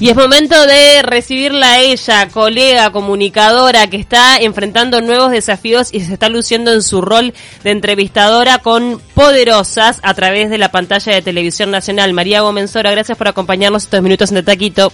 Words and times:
Y 0.00 0.08
es 0.08 0.16
momento 0.16 0.66
de 0.66 1.02
recibirla 1.02 1.74
a 1.74 1.78
ella, 1.78 2.28
colega, 2.28 2.90
comunicadora, 2.90 3.86
que 3.86 3.96
está 3.96 4.38
enfrentando 4.38 5.00
nuevos 5.00 5.30
desafíos 5.30 5.90
y 5.92 6.00
se 6.00 6.14
está 6.14 6.28
luciendo 6.28 6.72
en 6.72 6.82
su 6.82 7.00
rol 7.00 7.32
de 7.62 7.70
entrevistadora 7.70 8.58
con 8.58 9.00
Poderosas 9.14 10.00
a 10.02 10.12
través 10.14 10.50
de 10.50 10.58
la 10.58 10.70
pantalla 10.70 11.14
de 11.14 11.22
Televisión 11.22 11.70
Nacional. 11.70 12.12
María 12.12 12.40
Gómezora, 12.40 12.90
gracias 12.90 13.16
por 13.16 13.28
acompañarnos 13.28 13.84
estos 13.84 14.02
minutos 14.02 14.32
en 14.32 14.38
el 14.38 14.44
Taquito. 14.44 14.92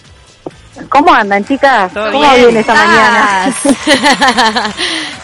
¿Cómo 0.89 1.13
andan, 1.13 1.45
chicas? 1.45 1.93
¿Todo 1.93 2.13
¿Cómo 2.13 2.31
bien? 2.33 2.45
viene 2.45 2.61
esta 2.61 2.75
mañana? 2.75 3.55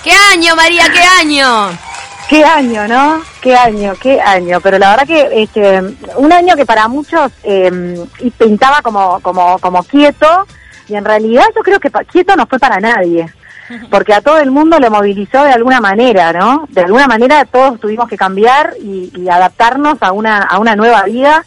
¿Qué 0.05 0.13
año, 0.33 0.57
María? 0.57 0.91
¿Qué 0.91 1.01
año? 1.01 1.86
Qué 2.29 2.45
año, 2.45 2.89
¿no? 2.89 3.23
Qué 3.41 3.55
año, 3.55 3.95
qué 4.01 4.21
año. 4.21 4.61
Pero 4.61 4.79
la 4.79 4.91
verdad 4.91 5.07
que 5.07 5.43
este, 5.43 5.81
un 6.17 6.33
año 6.33 6.57
que 6.57 6.67
para 6.67 6.89
muchos 6.89 7.31
eh, 7.45 8.05
pintaba 8.37 8.83
como, 8.83 9.21
como, 9.21 9.59
como 9.59 9.85
quieto, 9.85 10.47
y 10.89 10.95
en 10.95 11.05
realidad 11.05 11.45
yo 11.55 11.63
creo 11.63 11.79
que 11.79 11.91
quieto 12.11 12.35
no 12.37 12.47
fue 12.47 12.59
para 12.59 12.81
nadie. 12.81 13.33
Porque 13.91 14.15
a 14.15 14.21
todo 14.21 14.39
el 14.39 14.51
mundo 14.51 14.79
lo 14.79 14.91
movilizó 14.91 15.45
de 15.45 15.53
alguna 15.53 15.81
manera, 15.81 16.33
¿no? 16.33 16.67
De 16.71 16.83
alguna 16.83 17.07
manera 17.07 17.45
todos 17.45 17.81
tuvimos 17.81 18.09
que 18.09 18.17
cambiar 18.17 18.75
y, 18.81 19.13
y 19.15 19.29
adaptarnos 19.29 19.99
a 20.01 20.13
una, 20.13 20.43
a 20.43 20.59
una 20.59 20.77
nueva 20.77 21.03
vida 21.03 21.45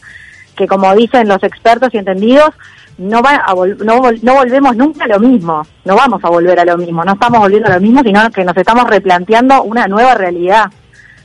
que, 0.55 0.67
como 0.67 0.93
dicen 0.95 1.27
los 1.27 1.41
expertos 1.43 1.93
y 1.93 1.97
entendidos, 1.97 2.51
no 2.99 3.21
va 3.21 3.35
a 3.37 3.53
vol- 3.55 3.77
no, 3.83 3.97
vol- 4.01 4.19
no 4.21 4.35
volvemos 4.35 4.75
nunca 4.75 5.05
a 5.05 5.07
lo 5.07 5.19
mismo, 5.19 5.65
no 5.85 5.95
vamos 5.95 6.23
a 6.23 6.29
volver 6.29 6.59
a 6.59 6.65
lo 6.65 6.77
mismo, 6.77 7.03
no 7.03 7.13
estamos 7.13 7.39
volviendo 7.39 7.69
a 7.69 7.75
lo 7.75 7.81
mismo, 7.81 8.01
sino 8.03 8.29
que 8.29 8.43
nos 8.43 8.55
estamos 8.55 8.85
replanteando 8.89 9.63
una 9.63 9.87
nueva 9.87 10.13
realidad 10.15 10.65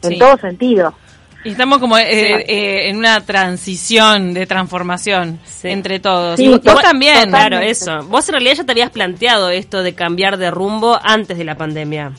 en 0.03 0.11
Sí. 0.13 0.19
todo 0.19 0.37
sentido. 0.39 0.95
Y 1.45 1.51
estamos 1.51 1.79
como 1.79 1.99
eh, 1.99 2.07
eh, 2.49 2.89
en 2.89 2.97
una 2.97 3.21
transición 3.21 4.33
de 4.33 4.47
transformación 4.47 5.39
Sí. 5.45 5.69
entre 5.69 6.01
todos. 6.01 6.37
Sí, 6.37 6.47
y 6.47 6.49
vos, 6.49 6.81
también. 6.81 7.29
Claro, 7.29 7.59
eso. 7.59 8.03
Vos 8.05 8.27
en 8.29 8.33
realidad 8.35 8.55
ya 8.55 8.65
te 8.65 8.73
habías 8.73 8.91
planteado 8.91 9.51
esto 9.51 9.83
de 9.83 9.95
cambiar 9.95 10.39
de 10.39 10.51
rumbo 10.51 10.99
antes 11.03 11.37
de 11.37 11.45
la 11.45 11.57
pandemia. 11.57 12.13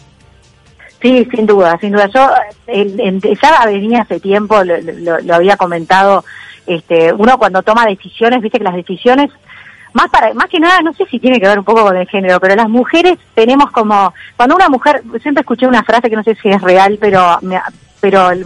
Sí, 1.01 1.27
sin 1.31 1.45
duda, 1.45 1.77
sin 1.81 1.91
duda. 1.91 2.07
Yo 2.13 2.29
eh, 2.67 3.19
ya 3.41 3.65
venía 3.65 4.01
hace 4.03 4.19
tiempo, 4.19 4.63
lo, 4.63 4.77
lo- 4.79 5.19
lo 5.19 5.35
había 5.35 5.57
comentado, 5.57 6.23
este, 6.67 7.13
uno 7.13 7.37
cuando 7.37 7.63
toma 7.63 7.85
decisiones, 7.85 8.41
viste 8.41 8.57
que 8.57 8.63
las 8.63 8.75
decisiones, 8.75 9.29
más 9.93 10.09
para, 10.09 10.33
más 10.33 10.47
que 10.47 10.59
nada, 10.59 10.81
no 10.81 10.93
sé 10.93 11.05
si 11.05 11.19
tiene 11.19 11.39
que 11.39 11.47
ver 11.47 11.59
un 11.59 11.65
poco 11.65 11.83
con 11.83 11.95
el 11.95 12.07
género, 12.07 12.39
pero 12.39 12.55
las 12.55 12.67
mujeres 12.69 13.17
tenemos 13.33 13.71
como, 13.71 14.13
cuando 14.35 14.55
una 14.55 14.67
mujer, 14.69 15.01
siempre 15.21 15.41
escuché 15.41 15.67
una 15.67 15.83
frase 15.83 16.09
que 16.09 16.15
no 16.15 16.23
sé 16.23 16.35
si 16.35 16.49
es 16.49 16.61
real, 16.61 16.97
pero 16.99 17.37
me- 17.41 17.61
pero 18.01 18.29
el- 18.31 18.45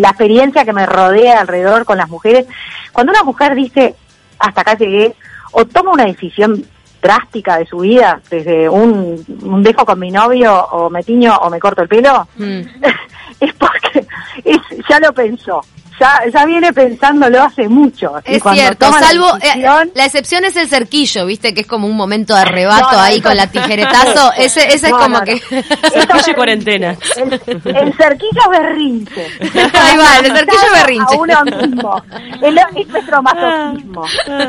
la 0.00 0.08
experiencia 0.10 0.64
que 0.64 0.72
me 0.72 0.86
rodea 0.86 1.40
alrededor 1.40 1.84
con 1.84 1.96
las 1.98 2.08
mujeres, 2.08 2.46
cuando 2.92 3.12
una 3.12 3.22
mujer 3.24 3.54
dice, 3.54 3.94
hasta 4.38 4.60
acá 4.60 4.74
llegué, 4.76 5.14
o 5.52 5.64
toma 5.64 5.92
una 5.92 6.04
decisión 6.04 6.62
drástica 7.02 7.56
de 7.58 7.64
su 7.66 7.78
vida, 7.78 8.20
desde 8.30 8.68
un, 8.68 9.24
un 9.42 9.62
dejo 9.62 9.86
con 9.86 9.98
mi 9.98 10.10
novio, 10.10 10.54
o 10.70 10.90
me 10.90 11.02
tiño 11.02 11.34
o 11.34 11.48
me 11.48 11.58
corto 11.58 11.80
el 11.82 11.88
pelo, 11.88 12.28
Mm. 12.36 12.60
es 13.40 13.54
porque 13.54 14.06
es- 14.44 14.86
ya 14.88 15.00
lo 15.00 15.12
pensó. 15.14 15.62
Ya, 16.00 16.22
ya 16.32 16.46
viene 16.46 16.72
pensándolo 16.72 17.42
hace 17.42 17.68
mucho. 17.68 18.14
Es 18.24 18.42
cuando 18.42 18.62
cierto, 18.62 18.90
la 18.90 18.98
salvo 18.98 19.26
eh, 19.36 19.40
decisión- 19.54 19.90
la 19.94 20.04
excepción 20.06 20.44
es 20.46 20.56
el 20.56 20.66
cerquillo, 20.68 21.26
viste 21.26 21.52
que 21.52 21.60
es 21.60 21.66
como 21.66 21.86
un 21.86 21.94
momento 21.96 22.34
de 22.34 22.40
arrebato 22.40 22.86
No, 22.86 22.92
no, 22.92 23.00
ahí 23.00 23.16
eso- 23.18 23.28
con 23.28 23.36
la 23.36 23.46
tijeretazo, 23.48 24.32
ese 24.38 24.66
ese 24.68 24.86
es 24.86 24.92
No, 24.92 24.98
como 24.98 25.18
no, 25.18 25.24
que 25.24 25.34
no. 25.34 25.62
Cerquillo 25.92 26.34
cuarentena. 26.34 26.96
El, 27.16 27.32
el 27.76 27.92
cerquillo 27.94 28.50
berrinche. 28.50 29.26
Ahí 29.40 29.96
va, 29.98 30.18
el 30.20 30.32
cerquillo 30.36 30.72
berrinche. 30.72 31.14
A 31.14 31.18
uno 31.18 31.44
mismo. 31.44 32.02
El, 32.40 32.58
es 32.58 32.88
nuestro 32.88 33.22
masoquismo. 33.22 34.04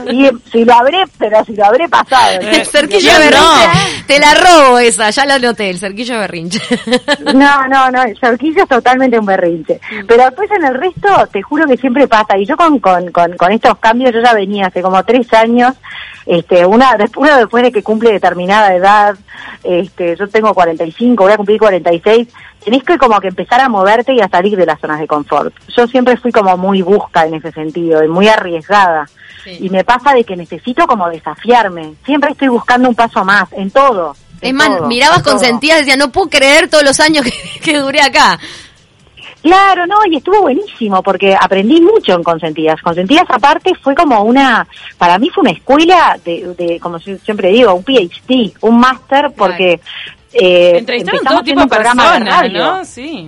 Y 0.09 0.25
eh, 0.27 0.31
si 0.51 0.63
lo 0.63 0.73
habré, 0.73 1.03
pero 1.17 1.43
si 1.43 1.53
lo 1.53 1.65
habré 1.65 1.89
pasado. 1.89 2.39
el 2.39 2.65
cerquillo 2.65 3.09
¿quién 3.09 3.17
berrinche. 3.19 3.67
no? 3.99 4.05
Te 4.07 4.19
la 4.19 4.33
robo 4.35 4.79
esa, 4.79 5.09
ya 5.09 5.25
la 5.25 5.35
anoté, 5.35 5.69
el 5.69 5.79
cerquillo 5.79 6.17
berrinche. 6.19 6.61
No, 7.33 7.67
no, 7.67 7.91
no, 7.91 8.03
el 8.03 8.17
cerquillo 8.17 8.63
es 8.63 8.69
totalmente 8.69 9.19
un 9.19 9.25
berrinche. 9.25 9.79
Pero 10.07 10.23
después 10.23 10.49
en 10.51 10.63
el 10.65 10.75
resto, 10.79 11.27
te 11.31 11.40
juro 11.41 11.65
que 11.67 11.77
siempre 11.77 12.07
pasa. 12.07 12.37
Y 12.37 12.45
yo 12.45 12.55
con, 12.57 12.79
con, 12.79 13.11
con, 13.11 13.35
con 13.37 13.51
estos 13.51 13.77
cambios, 13.79 14.13
yo 14.13 14.21
ya 14.21 14.33
venía 14.33 14.67
hace 14.67 14.81
como 14.81 15.03
tres 15.03 15.31
años, 15.33 15.75
este, 16.25 16.65
una, 16.65 16.97
uno 17.15 17.37
después 17.37 17.63
de 17.63 17.71
que 17.71 17.83
cumple 17.83 18.11
determinada 18.11 18.73
edad, 18.75 19.15
este, 19.63 20.15
yo 20.15 20.27
tengo 20.27 20.53
45, 20.53 21.23
voy 21.23 21.33
a 21.33 21.37
cumplir 21.37 21.59
46, 21.59 22.27
tenés 22.63 22.83
que 22.83 22.97
como 22.97 23.19
que 23.19 23.29
empezar 23.29 23.61
a 23.61 23.69
moverte 23.69 24.13
y 24.13 24.21
a 24.21 24.29
salir 24.29 24.57
de 24.57 24.65
las 24.65 24.79
zonas 24.79 24.99
de 24.99 25.07
confort. 25.07 25.53
Yo 25.75 25.87
siempre 25.87 26.17
fui 26.17 26.31
como 26.31 26.55
muy 26.57 26.81
busca 26.81 27.25
en 27.25 27.35
ese 27.35 27.51
sentido, 27.51 28.03
y 28.03 28.07
muy 28.07 28.27
arriesgada. 28.27 29.09
Sí. 29.43 29.57
Y 29.61 29.69
me 29.69 29.83
pasa 29.83 30.13
de 30.13 30.23
que 30.23 30.35
necesito 30.35 30.85
como 30.85 31.09
desafiarme. 31.09 31.95
Siempre 32.05 32.31
estoy 32.31 32.49
buscando 32.49 32.89
un 32.89 32.95
paso 32.95 33.25
más, 33.25 33.51
en 33.53 33.71
todo. 33.71 34.15
Es 34.39 34.53
más, 34.53 34.81
mirabas 34.81 35.19
en 35.19 35.23
todo. 35.23 35.33
consentida 35.33 35.75
y 35.75 35.79
decías, 35.79 35.97
no 35.97 36.11
puedo 36.11 36.29
creer 36.29 36.69
todos 36.69 36.83
los 36.83 36.99
años 36.99 37.25
que, 37.25 37.33
que 37.63 37.79
duré 37.79 38.01
acá. 38.01 38.39
Claro, 39.41 39.87
no, 39.87 39.95
y 40.07 40.17
estuvo 40.17 40.41
buenísimo 40.41 41.01
porque 41.01 41.35
aprendí 41.39 41.81
mucho 41.81 42.13
en 42.13 42.23
Consentidas. 42.23 42.79
Consentidas 42.81 43.25
aparte 43.29 43.73
fue 43.81 43.95
como 43.95 44.21
una, 44.23 44.67
para 44.97 45.17
mí 45.17 45.29
fue 45.29 45.41
una 45.41 45.51
escuela 45.51 46.17
de, 46.23 46.53
de 46.57 46.79
como 46.79 46.99
si- 46.99 47.17
siempre 47.19 47.49
digo, 47.49 47.73
un 47.73 47.83
PhD, 47.83 48.53
un 48.61 48.79
máster 48.79 49.31
porque 49.35 49.79
eh, 50.33 50.77
Entrevistaron 50.77 51.17
empezamos 51.19 51.33
todo 51.33 51.43
tipo 51.43 51.59
de 51.59 51.63
un 51.63 51.69
programa 51.69 52.03
de 52.03 52.09
personas, 52.19 52.39
radio. 52.41 52.65
¿no? 52.65 52.85
Sí. 52.85 53.27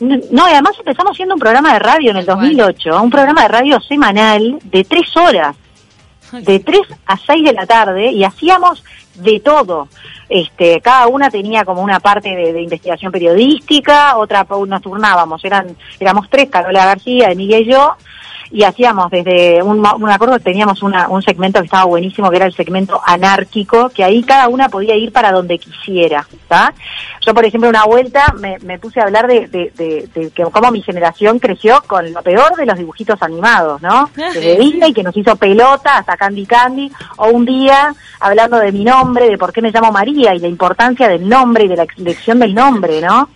No, 0.00 0.48
y 0.48 0.52
además 0.52 0.72
empezamos 0.78 1.16
siendo 1.16 1.34
un 1.34 1.40
programa 1.40 1.72
de 1.72 1.78
radio 1.78 2.10
en 2.10 2.16
el 2.18 2.26
Tal 2.26 2.34
cual. 2.36 2.56
2008, 2.56 3.02
un 3.02 3.10
programa 3.10 3.42
de 3.42 3.48
radio 3.48 3.80
semanal 3.80 4.58
de 4.64 4.84
tres 4.84 5.16
horas, 5.16 5.56
de 6.32 6.58
tres 6.60 6.82
a 7.06 7.16
seis 7.16 7.44
de 7.44 7.52
la 7.52 7.64
tarde, 7.64 8.10
y 8.10 8.22
hacíamos 8.24 8.84
de 9.14 9.40
todo. 9.40 9.88
Este, 10.28 10.80
cada 10.80 11.06
una 11.06 11.30
tenía 11.30 11.64
como 11.64 11.82
una 11.82 12.00
parte 12.00 12.34
de, 12.34 12.62
investigación 12.62 13.12
periodística, 13.12 14.16
otra 14.16 14.46
nos 14.66 14.82
turnábamos, 14.82 15.44
eran, 15.44 15.76
éramos 16.00 16.28
tres, 16.30 16.48
Carola 16.48 16.86
García, 16.86 17.30
Emilia 17.30 17.58
y 17.58 17.66
yo, 17.66 17.96
y 18.50 18.62
hacíamos 18.62 19.10
desde 19.10 19.62
un, 19.62 19.80
me 19.80 20.12
acuerdo 20.12 20.38
que 20.38 20.44
teníamos 20.44 20.82
una, 20.82 21.08
un 21.08 21.22
segmento 21.22 21.60
que 21.60 21.66
estaba 21.66 21.84
buenísimo, 21.84 22.30
que 22.30 22.36
era 22.36 22.46
el 22.46 22.54
segmento 22.54 23.00
anárquico, 23.04 23.88
que 23.90 24.04
ahí 24.04 24.22
cada 24.22 24.48
una 24.48 24.68
podía 24.68 24.96
ir 24.96 25.12
para 25.12 25.32
donde 25.32 25.58
quisiera, 25.58 26.26
¿está? 26.32 26.74
Yo, 27.20 27.34
por 27.34 27.44
ejemplo, 27.44 27.68
una 27.68 27.84
vuelta 27.84 28.34
me, 28.38 28.58
me 28.60 28.78
puse 28.78 29.00
a 29.00 29.04
hablar 29.04 29.26
de, 29.26 29.46
de, 29.48 29.72
de, 29.76 30.08
de 30.14 30.30
que 30.30 30.44
cómo 30.44 30.70
mi 30.70 30.82
generación 30.82 31.38
creció 31.38 31.82
con 31.86 32.12
lo 32.12 32.22
peor 32.22 32.54
de 32.56 32.66
los 32.66 32.78
dibujitos 32.78 33.22
animados, 33.22 33.80
¿no? 33.82 34.10
Desde 34.16 34.58
Disney, 34.58 34.92
que 34.92 35.02
nos 35.02 35.16
hizo 35.16 35.36
pelota, 35.36 35.98
hasta 35.98 36.16
Candy 36.16 36.46
Candy, 36.46 36.92
o 37.16 37.28
un 37.28 37.44
día 37.44 37.94
hablando 38.20 38.58
de 38.58 38.72
mi 38.72 38.84
nombre, 38.84 39.28
de 39.28 39.38
por 39.38 39.52
qué 39.52 39.62
me 39.62 39.70
llamo 39.70 39.92
María 39.92 40.34
y 40.34 40.38
la 40.38 40.48
importancia 40.48 41.08
del 41.08 41.28
nombre 41.28 41.64
y 41.64 41.68
de 41.68 41.76
la 41.76 41.86
elección 41.96 42.38
del 42.38 42.54
nombre, 42.54 43.00
¿no? 43.00 43.30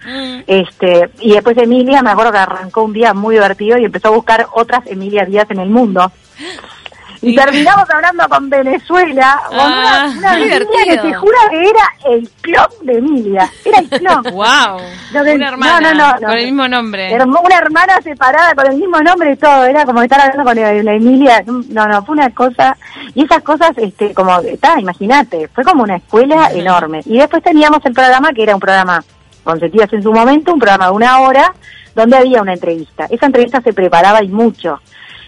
Este, 0.47 1.11
y 1.21 1.33
después 1.33 1.57
Emilia, 1.59 2.03
me 2.03 2.11
acuerdo 2.11 2.33
que 2.33 2.39
arrancó 2.39 2.83
un 2.83 2.93
día 2.93 3.15
muy 3.15 3.35
divertido 3.35 3.79
y 3.79 3.85
empezó 3.85 4.09
a 4.09 4.13
buscar 4.13 4.47
otras 4.53 4.87
Emilia 4.87 5.08
Díaz 5.09 5.51
en 5.51 5.61
el 5.61 5.71
mundo. 5.71 6.11
Y 7.21 7.35
terminamos 7.35 7.91
hablando 7.91 8.29
con 8.29 8.49
Venezuela, 8.49 9.41
con 9.49 9.59
Ah, 9.59 10.07
una, 10.17 10.19
una 10.19 10.39
Emilia 10.39 10.85
que 10.85 10.99
te 10.99 11.15
juro 11.15 11.37
que 11.51 11.63
era 11.63 12.15
el 12.15 12.31
clon 12.43 12.67
de 12.83 12.99
Emilia. 12.99 13.51
Era 13.65 13.79
el 13.81 13.89
clon. 13.89 14.23
Wow. 14.33 14.79
Que- 15.11 15.35
Una 15.35 15.49
hermana 15.49 15.95
no, 15.95 15.99
no, 15.99 16.07
no, 16.13 16.21
no. 16.21 16.27
con 16.29 16.39
el 16.39 16.45
mismo 16.45 16.69
nombre. 16.69 17.13
Era 17.13 17.25
una 17.25 17.57
hermana 17.57 18.01
separada 18.03 18.55
con 18.55 18.67
el 18.71 18.77
mismo 18.77 19.01
nombre 19.01 19.33
y 19.33 19.37
todo, 19.37 19.65
era 19.65 19.85
como 19.85 20.03
estar 20.03 20.21
hablando 20.21 20.45
con 20.45 20.57
la 20.57 20.73
la 20.83 20.93
Emilia, 20.95 21.43
no, 21.47 21.89
no, 21.89 22.05
fue 22.05 22.15
una 22.15 22.31
cosa, 22.31 22.77
y 23.15 23.25
esas 23.25 23.43
cosas, 23.43 23.73
este, 23.79 24.15
como, 24.15 24.39
está, 24.39 24.79
imagínate, 24.79 25.49
fue 25.49 25.65
como 25.65 25.83
una 25.83 25.97
escuela 25.97 26.51
enorme. 26.53 27.01
Y 27.05 27.19
después 27.19 27.43
teníamos 27.43 27.85
el 27.85 27.95
programa, 27.95 28.33
que 28.33 28.45
era 28.45 28.55
un 28.55 28.61
programa 28.61 29.03
con 29.43 29.59
en 29.63 30.03
su 30.03 30.13
momento, 30.13 30.53
un 30.53 30.61
programa 30.61 30.87
de 30.87 30.93
una 30.93 31.21
hora, 31.21 31.53
donde 31.99 32.17
había 32.17 32.41
una 32.43 32.55
entrevista. 32.55 33.07
Esa 33.11 33.27
entrevista 33.27 33.61
se 33.61 33.73
preparaba 33.73 34.23
y 34.23 34.29
mucho. 34.29 34.81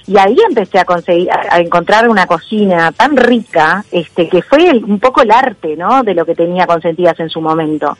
Y 0.06 0.16
ahí 0.18 0.36
empecé 0.48 0.78
a 0.78 0.84
conseguir, 0.84 1.30
a, 1.30 1.56
a 1.56 1.58
encontrar 1.60 2.08
una 2.08 2.26
cocina 2.26 2.90
tan 2.92 3.16
rica, 3.16 3.84
este, 3.92 4.28
que 4.28 4.42
fue 4.42 4.68
el- 4.70 4.84
un 4.84 4.98
poco 4.98 5.22
el 5.22 5.30
arte, 5.30 5.76
¿no? 5.76 6.02
De 6.02 6.14
lo 6.14 6.24
que 6.24 6.34
tenía 6.34 6.66
consentidas 6.66 7.18
en 7.20 7.28
su 7.28 7.40
momento. 7.40 7.96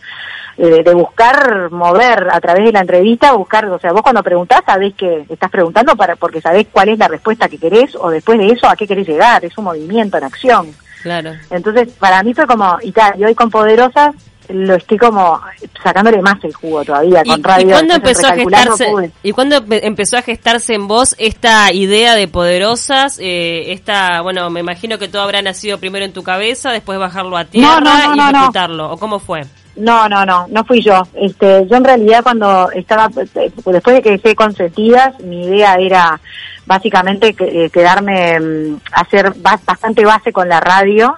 Eh, 0.57 0.83
de 0.83 0.95
buscar 0.95 1.71
mover 1.71 2.29
a 2.31 2.41
través 2.41 2.65
de 2.65 2.73
la 2.73 2.81
entrevista, 2.81 3.33
buscar, 3.33 3.67
o 3.67 3.79
sea, 3.79 3.93
vos 3.93 4.03
cuando 4.03 4.23
preguntás 4.23 4.63
sabés 4.67 4.95
que 4.95 5.25
estás 5.29 5.51
preguntando 5.51 5.95
para 5.97 6.17
porque 6.17 6.41
sabés 6.41 6.67
cuál 6.71 6.89
es 6.91 6.99
la 6.99 7.09
respuesta 7.09 7.49
que 7.49 7.57
querés 7.59 7.95
o 7.97 8.11
después 8.11 8.39
de 8.39 8.49
eso 8.49 8.69
a 8.69 8.77
qué 8.77 8.87
querés 8.87 9.07
llegar, 9.09 9.45
es 9.45 9.57
un 9.57 9.65
movimiento 9.65 10.19
en 10.19 10.25
acción. 10.25 10.67
Claro. 11.03 11.31
Entonces, 11.51 11.89
para 11.99 12.23
mí 12.23 12.35
fue 12.35 12.47
como, 12.47 12.77
y 12.83 12.93
tal, 12.93 13.19
y 13.19 13.25
hoy 13.25 13.35
con 13.35 13.51
Poderosas 13.51 14.15
lo 14.53 14.75
estoy 14.75 14.99
como 14.99 15.41
sacándole 15.83 16.21
más 16.23 16.43
el 16.45 16.53
jugo 16.55 16.85
todavía 16.85 17.23
¿Y, 17.25 17.29
con 17.31 17.41
y 17.41 17.43
radio. 17.43 17.69
cuándo 17.71 17.95
entonces, 17.95 18.25
empezó 18.25 18.27
a 18.27 18.37
no 18.37 18.43
gestarse 18.77 19.13
y 19.23 19.33
cuándo 19.33 19.57
empe- 19.57 19.81
empezó 19.83 20.17
a 20.19 20.23
gestarse 20.23 20.75
en 20.75 20.89
vos 20.89 21.15
esta 21.19 21.73
idea 21.73 22.15
de 22.15 22.29
poderosas? 22.29 23.19
Eh, 23.21 23.73
esta, 23.73 24.21
bueno, 24.23 24.49
me 24.51 24.61
imagino 24.61 24.99
que 24.99 25.09
todo 25.09 25.23
habrá 25.23 25.43
nacido 25.43 25.79
primero 25.79 26.05
en 26.05 26.13
tu 26.13 26.23
cabeza, 26.23 26.71
después 26.71 26.99
bajarlo 26.99 27.37
a 27.37 27.45
tierra 27.45 27.81
no, 27.81 28.15
no, 28.17 28.17
y 28.17 28.31
ejecutarlo. 28.37 28.91
¿O 28.93 28.97
cómo 28.99 29.19
fue? 29.19 29.43
No, 29.77 30.09
no, 30.09 30.27
no, 30.27 30.47
no 30.49 30.65
fui 30.65 30.83
yo. 30.83 31.03
Este, 31.15 31.67
yo 31.69 31.77
en 31.77 31.85
realidad 31.85 32.23
cuando 32.23 32.71
estaba, 32.73 33.09
después 33.09 33.97
de 33.97 34.03
que 34.03 34.11
dejé 34.11 34.35
consentidas, 34.35 35.19
mi 35.21 35.45
idea 35.47 35.77
era 35.77 36.21
básicamente 36.67 37.35
que- 37.35 37.65
eh, 37.67 37.71
quedarme, 37.71 38.39
mm, 38.41 38.81
hacer 38.93 39.33
ba- 39.37 39.61
bastante 39.65 40.05
base 40.05 40.33
con 40.33 40.49
la 40.49 40.61
radio. 40.61 41.17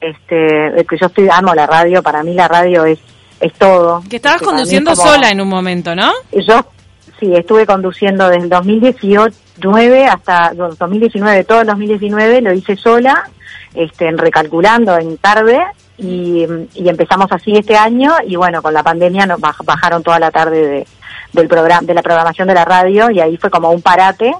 Este, 0.00 0.84
que 0.88 0.96
yo 1.00 1.06
estoy, 1.06 1.28
amo 1.30 1.54
la 1.54 1.66
radio, 1.66 2.02
para 2.02 2.22
mí 2.22 2.32
la 2.34 2.46
radio 2.48 2.84
es, 2.84 2.98
es 3.40 3.52
todo. 3.54 4.02
Que 4.08 4.16
estabas 4.16 4.36
Este, 4.36 4.44
es 4.44 4.50
conduciendo 4.50 4.94
como- 4.94 5.02
sola 5.08 5.30
en 5.30 5.40
un 5.40 5.48
momento, 5.48 5.94
¿no? 5.96 6.12
Yo 6.32 6.64
sí, 7.18 7.34
estuve 7.34 7.66
conduciendo 7.66 8.28
desde 8.28 8.44
el 8.44 8.48
2019 8.48 10.06
hasta 10.06 10.52
no, 10.54 10.68
2019, 10.70 11.44
todo 11.44 11.60
el 11.62 11.66
2019 11.66 12.40
lo 12.42 12.52
hice 12.52 12.76
sola, 12.76 13.28
este, 13.74 14.06
en 14.08 14.18
recalculando 14.18 14.96
en 14.98 15.16
tarde 15.18 15.58
y, 15.98 16.44
y 16.74 16.88
empezamos 16.88 17.26
así 17.32 17.52
este 17.56 17.76
año 17.76 18.12
y 18.26 18.36
bueno, 18.36 18.62
con 18.62 18.72
la 18.72 18.82
pandemia 18.82 19.26
nos 19.26 19.40
baj- 19.40 19.64
bajaron 19.64 20.02
toda 20.02 20.18
la 20.20 20.30
tarde 20.30 20.66
de, 20.66 20.86
del 21.32 21.48
programa, 21.48 21.82
de 21.86 21.94
la 21.94 22.02
programación 22.02 22.48
de 22.48 22.54
la 22.54 22.64
radio 22.64 23.10
y 23.10 23.20
ahí 23.20 23.36
fue 23.36 23.50
como 23.50 23.70
un 23.70 23.82
parate. 23.82 24.32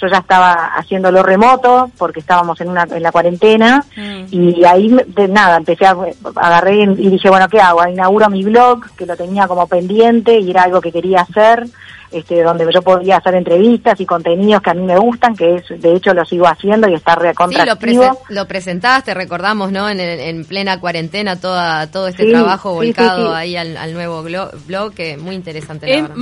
Yo 0.00 0.06
ya 0.08 0.18
estaba 0.18 0.52
haciéndolo 0.76 1.22
remoto 1.22 1.90
porque 1.98 2.20
estábamos 2.20 2.60
en 2.60 2.68
una 2.68 2.84
en 2.90 3.02
la 3.02 3.12
cuarentena 3.12 3.84
Mm. 3.96 4.24
y 4.30 4.64
ahí 4.64 4.96
de 5.06 5.28
nada 5.28 5.56
empecé 5.56 5.86
a 5.86 5.96
agarré 6.36 6.76
y 6.76 6.82
y 6.82 7.10
dije 7.10 7.28
bueno 7.30 7.48
qué 7.48 7.60
hago 7.60 7.86
inauguro 7.88 8.28
mi 8.28 8.42
blog 8.44 8.84
que 8.96 9.06
lo 9.06 9.16
tenía 9.16 9.46
como 9.48 9.66
pendiente 9.66 10.38
y 10.38 10.50
era 10.50 10.62
algo 10.64 10.80
que 10.80 10.92
quería 10.92 11.22
hacer 11.22 11.66
este 12.10 12.42
donde 12.42 12.66
yo 12.72 12.80
podía 12.80 13.16
hacer 13.18 13.34
entrevistas 13.34 14.00
y 14.00 14.06
contenidos 14.06 14.62
que 14.62 14.70
a 14.70 14.74
mí 14.74 14.82
me 14.82 14.96
gustan 14.98 15.36
que 15.36 15.56
es 15.56 15.64
de 15.80 15.94
hecho 15.94 16.14
lo 16.14 16.24
sigo 16.24 16.46
haciendo 16.46 16.88
y 16.88 16.94
está 16.94 17.12
Sí, 17.14 17.20
recontra 17.20 17.66
lo, 17.66 17.72
activo. 17.72 18.02
presen- 18.02 18.18
lo 18.30 18.48
presentaste, 18.48 19.12
recordamos, 19.14 19.72
¿no? 19.72 19.90
En, 19.90 20.00
el- 20.00 20.20
en 20.20 20.44
plena 20.46 20.80
cuarentena, 20.80 21.36
toda, 21.36 21.86
todo 21.90 22.08
este 22.08 22.24
Sí, 22.24 22.30
trabajo 22.30 22.80
sí, 22.80 22.86
sí, 22.86 22.92
volcado 22.94 23.28
sí. 23.28 23.34
ahí 23.36 23.56
al, 23.56 23.76
al 23.76 23.92
nuevo 23.92 24.22
blog, 24.22 24.94
que 24.94 25.18
muy 25.18 25.34
interesante. 25.34 25.86
Es 25.86 26.02
verdad. 26.02 26.16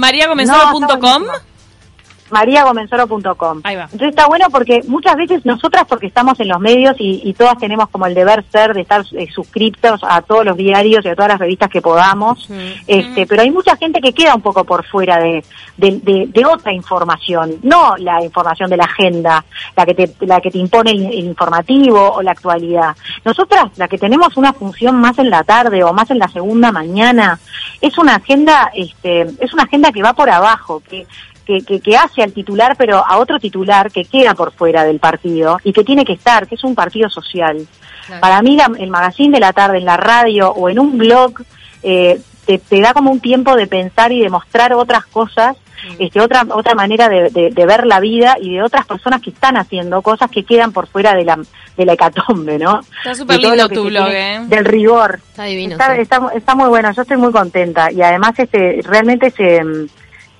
mariagomenzoro.com. 2.30 3.60
Entonces 3.84 4.08
está 4.10 4.26
bueno 4.26 4.46
porque 4.50 4.82
muchas 4.86 5.16
veces 5.16 5.44
nosotras, 5.44 5.84
porque 5.88 6.06
estamos 6.06 6.38
en 6.40 6.48
los 6.48 6.60
medios 6.60 6.96
y, 6.98 7.20
y 7.24 7.32
todas 7.34 7.58
tenemos 7.58 7.88
como 7.88 8.06
el 8.06 8.14
deber 8.14 8.44
ser 8.50 8.74
de 8.74 8.82
estar 8.82 9.02
eh, 9.12 9.26
suscriptos 9.32 10.00
a 10.02 10.22
todos 10.22 10.44
los 10.44 10.56
diarios 10.56 11.04
y 11.04 11.08
a 11.08 11.14
todas 11.14 11.30
las 11.32 11.38
revistas 11.38 11.70
que 11.70 11.80
podamos, 11.82 12.48
este, 12.86 13.26
pero 13.26 13.42
hay 13.42 13.50
mucha 13.50 13.76
gente 13.76 14.00
que 14.00 14.12
queda 14.12 14.34
un 14.34 14.42
poco 14.42 14.64
por 14.64 14.84
fuera 14.86 15.18
de, 15.18 15.44
de, 15.76 16.00
de- 16.00 16.26
de 16.28 16.44
otra 16.46 16.72
información, 16.72 17.56
no 17.62 17.96
la 17.98 18.22
información 18.22 18.68
de 18.70 18.76
la 18.76 18.84
agenda, 18.84 19.44
la 19.76 19.86
que 19.86 19.94
te, 19.94 20.12
la 20.20 20.40
que 20.40 20.50
te 20.50 20.58
impone 20.58 20.90
el, 20.90 21.06
el 21.06 21.24
informativo 21.26 22.10
o 22.12 22.22
la 22.22 22.32
actualidad. 22.32 22.96
Nosotras, 23.24 23.66
la 23.76 23.88
que 23.88 23.98
tenemos 23.98 24.36
una 24.36 24.52
función 24.52 25.00
más 25.00 25.18
en 25.18 25.30
la 25.30 25.44
tarde 25.44 25.82
o 25.84 25.92
más 25.92 26.10
en 26.10 26.18
la 26.18 26.28
segunda 26.28 26.72
mañana, 26.72 27.38
es 27.80 27.96
una 27.98 28.16
agenda, 28.16 28.70
este, 28.74 29.22
es 29.40 29.52
una 29.54 29.64
agenda 29.64 29.92
que 29.92 30.02
va 30.02 30.12
por 30.12 30.30
abajo, 30.30 30.82
que 30.88 31.06
que, 31.46 31.62
que, 31.62 31.80
que 31.80 31.96
hace 31.96 32.22
al 32.22 32.32
titular, 32.32 32.74
pero 32.76 32.98
a 33.06 33.18
otro 33.18 33.38
titular 33.38 33.90
que 33.92 34.04
queda 34.04 34.34
por 34.34 34.52
fuera 34.52 34.84
del 34.84 34.98
partido 34.98 35.58
y 35.64 35.72
que 35.72 35.84
tiene 35.84 36.04
que 36.04 36.14
estar, 36.14 36.46
que 36.46 36.56
es 36.56 36.64
un 36.64 36.74
partido 36.74 37.08
social. 37.08 37.66
Claro. 38.06 38.20
Para 38.20 38.42
mí, 38.42 38.56
la- 38.56 38.70
el 38.78 38.90
magazine 38.90 39.32
de 39.34 39.40
la 39.40 39.52
tarde 39.52 39.78
en 39.78 39.84
la 39.84 39.96
radio 39.96 40.50
o 40.50 40.68
en 40.68 40.78
un 40.78 40.98
blog 40.98 41.42
eh, 41.82 42.20
te, 42.46 42.58
te 42.58 42.80
da 42.80 42.92
como 42.92 43.10
un 43.10 43.20
tiempo 43.20 43.54
de 43.56 43.66
pensar 43.66 44.12
y 44.12 44.20
de 44.20 44.28
mostrar 44.30 44.72
otras 44.72 45.06
cosas, 45.06 45.56
este, 45.98 46.20
otra 46.20 46.44
otra 46.50 46.74
manera 46.74 47.08
de, 47.08 47.30
de- 47.30 47.50
de 47.50 47.66
ver 47.66 47.86
la 47.86 48.00
vida 48.00 48.36
y 48.40 48.54
de 48.54 48.62
otras 48.62 48.86
personas 48.86 49.20
que 49.20 49.30
están 49.30 49.56
haciendo 49.56 50.02
cosas 50.02 50.30
que 50.30 50.42
quedan 50.44 50.72
por 50.72 50.86
fuera 50.88 51.14
de 51.14 51.24
la, 51.24 51.38
de 51.76 51.84
la 51.84 51.92
hecatombe, 51.92 52.58
¿no? 52.58 52.80
Está 52.98 53.14
súper 53.14 53.38
lindo 53.38 53.68
tu 53.68 53.84
blog, 53.84 54.06
tiene- 54.06 54.36
¿eh? 54.36 54.40
Del 54.46 54.64
rigor. 54.64 55.20
Está 55.28 55.44
divino. 55.44 55.72
Está, 55.72 55.94
sí. 55.94 56.00
está, 56.02 56.28
está 56.34 56.54
muy 56.54 56.68
bueno, 56.68 56.90
yo 56.92 57.02
estoy 57.02 57.16
muy 57.18 57.30
contenta 57.30 57.92
y 57.92 58.02
además 58.02 58.32
este 58.38 58.80
realmente 58.84 59.30
se, 59.30 59.62
mm, 59.62 59.86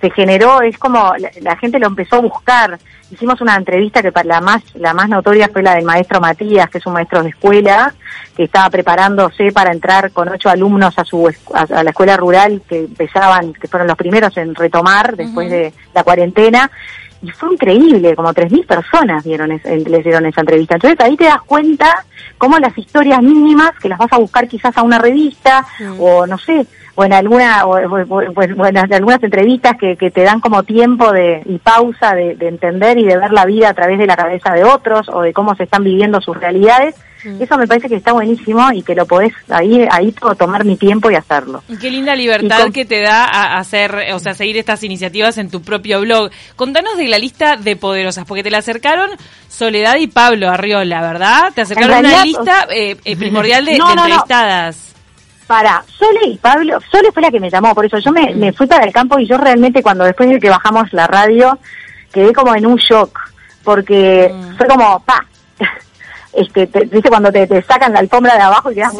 se 0.08 0.14
generó, 0.14 0.60
es 0.62 0.78
como 0.78 1.12
la, 1.18 1.30
la 1.40 1.56
gente 1.56 1.78
lo 1.78 1.86
empezó 1.88 2.16
a 2.16 2.20
buscar. 2.20 2.78
Hicimos 3.10 3.40
una 3.40 3.54
entrevista 3.56 4.02
que 4.02 4.10
para 4.12 4.26
la 4.26 4.40
más 4.40 4.62
la 4.74 4.92
más 4.92 5.08
notoria 5.08 5.48
fue 5.52 5.62
la 5.62 5.74
del 5.76 5.84
maestro 5.84 6.20
Matías, 6.20 6.68
que 6.70 6.78
es 6.78 6.86
un 6.86 6.92
maestro 6.94 7.22
de 7.22 7.28
escuela 7.30 7.94
que 8.36 8.44
estaba 8.44 8.68
preparándose 8.70 9.52
para 9.52 9.72
entrar 9.72 10.10
con 10.10 10.28
ocho 10.28 10.48
alumnos 10.48 10.98
a 10.98 11.04
su 11.04 11.28
a, 11.54 11.60
a 11.62 11.82
la 11.84 11.90
escuela 11.90 12.16
rural 12.16 12.62
que 12.68 12.80
empezaban, 12.80 13.52
que 13.54 13.68
fueron 13.68 13.86
los 13.88 13.96
primeros 13.96 14.36
en 14.36 14.54
retomar 14.54 15.16
después 15.16 15.48
de 15.50 15.72
la 15.94 16.02
cuarentena 16.04 16.70
y 17.22 17.30
fue 17.30 17.52
increíble, 17.54 18.14
como 18.14 18.32
3.000 18.34 18.66
personas 18.66 19.24
vieron 19.24 19.50
es- 19.52 19.64
les 19.64 20.04
dieron 20.04 20.26
esa 20.26 20.42
entrevista. 20.42 20.74
Entonces 20.74 21.00
ahí 21.00 21.16
te 21.16 21.24
das 21.24 21.40
cuenta 21.46 22.04
cómo 22.38 22.58
las 22.58 22.76
historias 22.76 23.22
mínimas, 23.22 23.70
que 23.80 23.88
las 23.88 23.98
vas 23.98 24.12
a 24.12 24.18
buscar 24.18 24.46
quizás 24.48 24.76
a 24.76 24.82
una 24.82 24.98
revista 24.98 25.64
o 25.98 26.26
no 26.26 26.36
sé, 26.38 26.66
o 26.96 27.04
en 27.04 27.12
alguna 27.12 27.64
o, 27.66 27.78
en- 27.78 28.76
algunas 28.92 29.22
entrevistas 29.22 29.76
que, 29.78 29.96
que 29.96 30.10
te 30.10 30.22
dan 30.22 30.40
como 30.40 30.62
tiempo 30.64 31.12
de 31.12 31.42
y 31.44 31.58
pausa 31.58 32.14
de, 32.14 32.34
de 32.34 32.48
entender 32.48 32.98
y 32.98 33.04
de 33.04 33.16
ver 33.18 33.30
la 33.32 33.44
vida 33.44 33.68
a 33.68 33.74
través 33.74 33.98
de 33.98 34.06
la 34.06 34.16
cabeza 34.16 34.52
de 34.52 34.64
otros 34.64 35.08
o 35.08 35.20
de 35.22 35.32
cómo 35.32 35.54
se 35.54 35.62
están 35.64 35.84
viviendo 35.84 36.20
sus 36.20 36.36
realidades. 36.36 36.94
Eso 37.40 37.58
me 37.58 37.66
parece 37.66 37.88
que 37.88 37.96
está 37.96 38.12
buenísimo 38.12 38.70
y 38.72 38.82
que 38.82 38.94
lo 38.94 39.04
podés 39.04 39.32
ahí 39.48 39.84
ahí 39.90 40.12
puedo 40.12 40.36
tomar 40.36 40.64
mi 40.64 40.76
tiempo 40.76 41.10
y 41.10 41.16
hacerlo. 41.16 41.60
Y 41.68 41.76
Qué 41.76 41.90
linda 41.90 42.14
libertad 42.14 42.60
con- 42.62 42.72
que 42.72 42.84
te 42.84 43.00
da 43.00 43.24
a 43.24 43.58
hacer, 43.58 43.96
o 44.14 44.18
sea, 44.20 44.32
seguir 44.34 44.56
estas 44.58 44.84
iniciativas 44.84 45.36
en 45.38 45.50
tu 45.50 45.60
propio 45.60 46.00
blog. 46.02 46.30
Contanos 46.54 46.96
de 46.96 47.08
la 47.08 47.18
lista 47.18 47.56
de 47.56 47.74
poderosas, 47.74 48.26
porque 48.26 48.44
te 48.44 48.50
la 48.52 48.58
acercaron 48.58 49.10
Soledad 49.48 49.96
y 49.96 50.06
Pablo 50.06 50.48
Arriola, 50.50 51.00
¿verdad? 51.00 51.52
Te 51.52 51.62
acercaron 51.62 51.98
una 51.98 52.00
realidad, 52.10 52.24
lista 52.24 52.66
eh, 52.70 52.96
eh, 53.04 53.16
primordial 53.16 53.64
de, 53.64 53.72
No, 53.78 53.88
de 53.88 53.96
no, 53.96 54.06
no. 54.08 54.14
Para, 55.46 55.84
Sole 55.86 56.26
y 56.26 56.38
Pablo, 56.38 56.78
Sole 56.90 57.12
fue 57.12 57.22
la 57.22 57.30
que 57.30 57.38
me 57.38 57.50
llamó, 57.50 57.74
por 57.74 57.86
eso 57.86 57.98
yo 57.98 58.10
me, 58.10 58.34
me 58.34 58.52
fui 58.52 58.66
para 58.66 58.84
el 58.84 58.92
campo 58.92 59.18
y 59.18 59.26
yo 59.26 59.38
realmente 59.38 59.82
cuando 59.82 60.04
después 60.04 60.28
de 60.28 60.40
que 60.40 60.50
bajamos 60.50 60.92
la 60.92 61.06
radio 61.06 61.58
quedé 62.12 62.32
como 62.32 62.54
en 62.54 62.66
un 62.66 62.76
shock, 62.76 63.18
porque 63.62 64.34
fue 64.56 64.66
como, 64.66 65.00
pa, 65.00 65.24
este, 66.36 66.66
te, 66.66 66.80
viste 66.84 67.08
cuando 67.08 67.32
te, 67.32 67.46
te 67.46 67.62
sacan 67.62 67.92
la 67.92 68.00
alfombra 68.00 68.34
de 68.34 68.42
abajo 68.42 68.70
y 68.70 68.74
quedas 68.76 68.94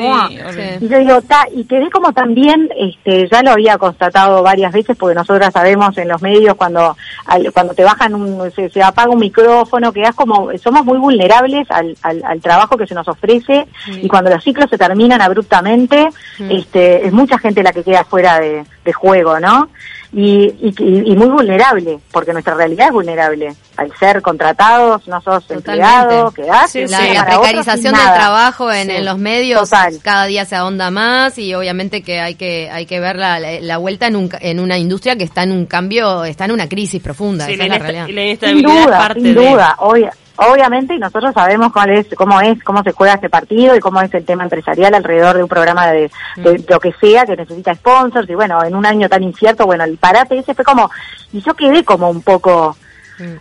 Sí. 0.53 0.61
Y 0.81 0.89
yo 0.89 0.99
digo, 0.99 1.21
ta, 1.23 1.47
y 1.55 1.65
quedé 1.65 1.91
como 1.91 2.13
también, 2.13 2.69
este, 2.79 3.29
ya 3.31 3.43
lo 3.43 3.51
había 3.53 3.79
constatado 3.79 4.43
varias 4.43 4.73
veces, 4.73 4.97
porque 4.97 5.15
nosotras 5.15 5.53
sabemos 5.53 5.97
en 5.99 6.09
los 6.09 6.23
medios 6.23 6.55
cuando 6.57 6.97
al- 7.27 7.53
cuando 7.53 7.75
te 7.75 7.85
bajan 7.85 8.15
un, 8.15 8.51
se, 8.53 8.69
se 8.71 8.83
apaga 8.83 9.11
un 9.11 9.19
micrófono, 9.21 9.93
quedas 9.93 10.15
como, 10.15 10.51
somos 10.59 10.85
muy 10.85 10.99
vulnerables 10.99 11.71
al, 11.71 11.97
al, 12.03 12.23
al 12.25 12.41
trabajo 12.41 12.77
que 12.77 12.87
se 12.87 12.95
nos 12.95 13.07
ofrece, 13.09 13.67
y 14.03 14.09
cuando 14.09 14.31
los 14.31 14.43
ciclos 14.43 14.69
se 14.71 14.79
terminan 14.79 15.21
abruptamente, 15.21 16.09
este, 16.51 17.07
es 17.07 17.13
mucha 17.13 17.39
gente 17.39 17.63
la 17.63 17.73
que 17.73 17.83
queda 17.83 18.05
fuera 18.05 18.39
de, 18.41 18.65
de 18.85 18.93
juego, 18.93 19.39
¿no? 19.41 19.69
Y, 20.13 20.45
y, 20.61 20.75
y- 20.79 21.13
y 21.13 21.17
muy 21.17 21.27
vulnerable, 21.29 21.99
porque 22.13 22.33
nuestra 22.33 22.55
realidad 22.55 22.87
es 22.89 22.93
vulnerable. 22.93 23.55
Al 23.77 23.93
ser 23.99 24.23
contratados, 24.23 25.07
no 25.09 25.21
sos 25.21 25.51
empleado, 25.51 26.31
quedás 26.31 26.71
Sí, 26.71 26.87
La, 26.87 26.99
sí. 26.99 27.09
la 27.13 27.25
para 27.25 27.39
otros 27.39 27.51
precarización 27.53 27.95
del 27.95 28.05
nada. 28.05 28.15
trabajo 28.17 28.73
en, 28.73 28.87
Sí. 28.89 28.95
en 28.97 29.05
los 29.05 29.19
medios 29.19 29.69
Total. 29.69 29.99
cada 30.03 30.27
día 30.27 30.45
se 30.45 30.57
ahonda 30.57 30.91
más 30.91 31.37
y 31.39 31.55
obviamente 31.55 32.03
que 32.03 32.21
hay 32.21 32.37
que 32.37 32.71
hay 32.71 32.87
que 32.87 33.01
ver 33.01 33.17
la, 33.17 33.39
la- 33.41 33.61
la 33.61 33.77
vuelta 33.79 34.07
en, 34.07 34.17
un, 34.17 34.29
ca- 34.29 34.39
en 34.41 34.61
una 34.61 34.79
industria 34.79 35.17
que 35.17 35.25
está 35.25 35.43
en 35.43 35.53
un 35.53 35.67
cambio, 35.67 36.25
está 36.25 36.45
en 36.47 36.53
una 36.53 36.69
crisis 36.69 37.03
profunda, 37.03 37.45
Sí, 37.47 37.53
esa 37.55 37.65
es 37.65 37.69
la, 37.69 37.79
realidad. 37.79 38.07
Sin 38.07 38.19
es 38.19 38.63
duda, 38.63 38.99
parte 38.99 39.21
sin 39.21 39.35
de... 39.35 39.51
duda. 39.51 39.77
Obvia- 40.37 40.53
obviamente, 40.67 40.95
y 40.95 40.99
nosotros 40.99 41.33
sabemos 41.35 41.73
cuál 41.73 41.91
es, 41.91 42.07
cómo 42.17 42.41
es, 42.41 42.63
cómo 42.65 42.83
se 42.83 42.93
juega 42.93 43.15
este 43.15 43.29
partido 43.31 43.77
y 43.77 43.81
cómo 43.81 44.01
es 44.01 44.13
el 44.15 44.25
tema 44.25 44.43
empresarial 44.45 44.95
alrededor 44.95 45.37
de 45.37 45.43
un 45.43 45.49
programa 45.49 45.87
de, 45.89 46.11
de 46.37 46.65
lo 46.69 46.81
que 46.81 46.93
sea 47.01 47.25
que 47.27 47.37
necesita 47.37 47.75
sponsors. 47.75 48.29
Y 48.29 48.35
bueno, 48.35 48.63
en 48.65 48.75
un 48.75 48.85
año 48.87 49.09
tan 49.09 49.23
incierto, 49.23 49.65
bueno, 49.67 49.85
el 49.85 49.97
parate 49.99 50.39
ese 50.39 50.55
fue 50.55 50.65
como, 50.65 50.91
y 51.33 51.41
yo 51.41 51.55
quedé 51.55 51.85
como 51.85 52.11
un 52.11 52.23
poco, 52.23 52.77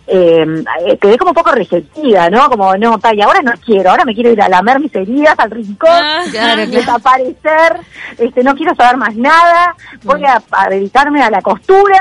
eh, 0.06 0.46
eh, 0.86 0.98
quedé 0.98 1.18
como 1.18 1.30
un 1.32 1.34
poco 1.34 1.52
receptiva, 1.52 2.30
¿no? 2.30 2.48
Como, 2.48 2.76
no, 2.76 2.98
y 3.12 3.20
ahora 3.22 3.40
no 3.42 3.52
quiero, 3.64 3.90
ahora 3.90 4.04
me 4.04 4.14
quiero 4.14 4.30
ir 4.30 4.40
a 4.40 4.48
lamer 4.48 4.80
mis 4.80 4.94
heridas 4.94 5.34
al 5.38 5.50
rincón, 5.50 5.88
Ah, 5.90 6.22
claro, 6.30 6.54
claro. 6.64 6.70
desaparecer, 6.70 7.80
este, 8.18 8.42
no 8.42 8.54
quiero 8.54 8.74
saber 8.74 8.96
más 8.96 9.14
nada, 9.16 9.74
voy 10.04 10.24
a, 10.24 10.40
a 10.50 10.68
dedicarme 10.68 11.22
a 11.22 11.30
la 11.30 11.42
costura. 11.42 12.00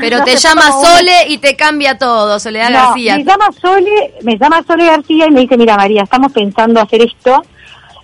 Pero 0.00 0.18
No 0.18 0.24
te 0.24 0.36
llama 0.36 0.70
Sole 0.72 1.28
y 1.28 1.38
te 1.38 1.56
cambia 1.56 1.96
todo, 1.98 2.38
Soledad 2.40 2.70
no, 2.70 2.78
García. 2.78 3.16
Me 3.16 3.24
llama 3.24 3.46
Sole, 3.60 4.14
me 4.22 4.36
llama 4.38 4.62
Sole 4.66 4.86
García 4.86 5.26
y 5.26 5.30
me 5.30 5.40
dice, 5.40 5.56
mira 5.56 5.76
María, 5.76 6.02
estamos 6.02 6.32
pensando 6.32 6.80
hacer 6.80 7.02
esto, 7.02 7.42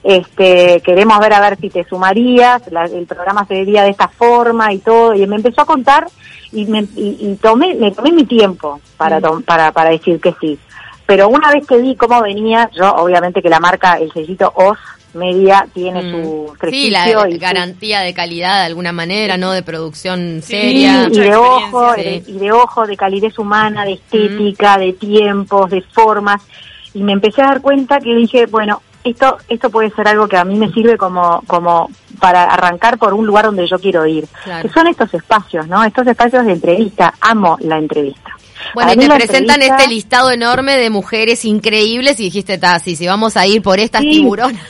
este, 0.03 0.81
queremos 0.85 1.19
ver 1.21 1.33
a 1.33 1.41
ver 1.41 1.59
si 1.61 1.71
te 1.71 1.85
sumarías, 1.85 2.63
la- 2.71 2.85
el 2.87 3.07
programa 3.07 3.47
se 3.47 3.55
vería 3.55 3.85
de 3.85 3.91
esta 3.91 4.09
forma 4.09 4.73
y 4.73 4.79
todo, 4.79 5.15
y 5.15 5.27
me 5.27 5.37
empezó 5.37 5.63
a 5.63 5.67
contar 5.67 6.09
y 6.53 6.65
me, 6.67 6.81
y, 6.97 7.17
y 7.21 7.39
tomé, 7.41 7.75
me 7.75 7.93
tomé 7.93 8.13
mi 8.13 8.25
tiempo 8.25 8.81
para, 8.97 9.19
Mm. 9.19 9.23
tom- 9.23 9.43
para, 9.43 9.73
para 9.73 9.91
decir 9.91 10.21
que 10.21 10.35
sí. 10.41 10.59
Pero 11.07 11.29
una 11.29 11.51
vez 11.51 11.67
que 11.67 11.77
vi 11.79 11.95
cómo 11.97 12.21
venía, 12.23 12.71
yo 12.75 12.93
obviamente 12.95 13.43
que 13.43 13.49
la 13.49 13.61
marca, 13.61 13.95
el 13.95 14.13
sellito 14.13 14.53
OS 14.55 14.79
Media 15.15 15.67
tiene 15.73 16.03
Mm. 16.03 16.11
su 16.13 16.47
Sí, 16.53 16.59
prestigio 16.59 17.23
la 17.23 17.29
y 17.29 17.33
su- 17.35 17.39
garantía 17.41 18.01
de 18.01 18.15
calidad 18.15 18.61
de 18.61 18.67
alguna 18.67 18.93
manera, 18.93 19.37
¿no? 19.37 19.53
De 19.53 19.63
producción 19.63 20.41
Sí, 20.43 20.53
seria. 20.53 21.09
y 21.11 21.19
de 21.19 21.37
ojo, 21.37 21.95
sí. 21.95 22.03
de- 22.03 22.23
y 22.27 22.39
de 22.39 22.53
ojo, 22.53 22.87
de 22.87 22.97
calidez 22.97 23.39
humana, 23.39 23.85
de 23.85 23.93
estética, 23.95 24.79
de 24.79 24.93
tiempos, 24.95 25.71
de 25.71 25.83
formas. 25.83 26.43
Y 26.95 27.03
me 27.03 27.13
empecé 27.13 27.43
a 27.43 27.47
dar 27.47 27.61
cuenta 27.61 28.01
que 28.01 28.15
dije, 28.15 28.47
bueno, 28.47 28.83
esto 29.05 29.37
esto 29.49 29.69
puede 29.71 29.91
ser 29.91 30.07
algo 30.09 30.29
que 30.29 30.37
a 30.37 30.45
mí 30.45 30.55
me 30.57 30.71
sirve 30.71 30.97
como 30.97 31.43
como 31.47 31.91
para 32.21 32.45
arrancar 32.45 32.99
por 32.99 33.15
un 33.15 33.27
lugar 33.27 33.47
donde 33.47 33.67
yo 33.67 33.79
quiero 33.79 34.07
ir. 34.07 34.27
Claro. 34.45 34.63
Que 34.69 34.73
son 34.73 34.87
estos 34.87 35.13
espacios, 35.13 35.67
¿no? 35.67 35.83
Estos 35.83 36.07
espacios 36.07 36.47
de 36.47 36.53
entrevista. 36.53 37.13
Amo 37.21 37.57
la 37.61 37.79
entrevista. 37.79 38.31
Bueno, 38.75 38.93
y 38.93 38.97
te 38.97 39.07
presentan 39.09 39.57
entrevista- 39.63 39.77
este 39.77 39.89
listado 39.89 40.31
enorme 40.31 40.77
de 40.77 40.91
mujeres 40.91 41.45
increíbles 41.45 42.19
y 42.21 42.25
dijiste, 42.25 42.59
ta, 42.59 42.79
sí, 42.79 42.97
si 42.97 43.07
vamos 43.07 43.37
a 43.37 43.47
ir 43.47 43.63
por 43.63 43.79
estas 43.79 44.03
Sí. 44.03 44.11
tiburonas. 44.11 44.63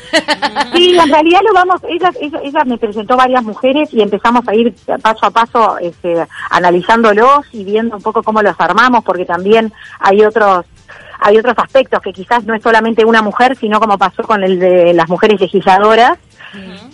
Sí, 0.74 0.96
en 0.98 1.08
realidad 1.08 1.40
lo 1.46 1.52
vamos, 1.54 1.80
ella, 1.88 2.10
ella, 2.20 2.40
ella 2.42 2.64
me 2.64 2.78
presentó 2.78 3.16
varias 3.16 3.42
mujeres 3.42 3.88
y 3.92 4.00
empezamos 4.02 4.46
a 4.48 4.54
ir 4.54 4.74
paso 5.02 5.26
a 5.26 5.30
paso 5.30 5.78
este, 5.78 6.26
analizándolos 6.50 7.46
y 7.52 7.64
viendo 7.64 7.96
un 7.96 8.02
poco 8.02 8.22
cómo 8.22 8.42
los 8.42 8.54
armamos, 8.58 9.04
porque 9.04 9.24
también 9.24 9.72
hay 10.00 10.22
otros 10.24 10.64
hay 11.24 11.38
otros 11.38 11.54
aspectos 11.56 12.00
que 12.02 12.12
quizás 12.12 12.42
no 12.46 12.52
es 12.54 12.62
solamente 12.64 13.04
una 13.04 13.22
mujer, 13.22 13.56
sino 13.56 13.78
como 13.78 13.96
pasó 13.96 14.24
con 14.24 14.42
el 14.42 14.58
de 14.58 14.92
las 14.92 15.08
mujeres 15.08 15.40
legisladoras, 15.40 16.18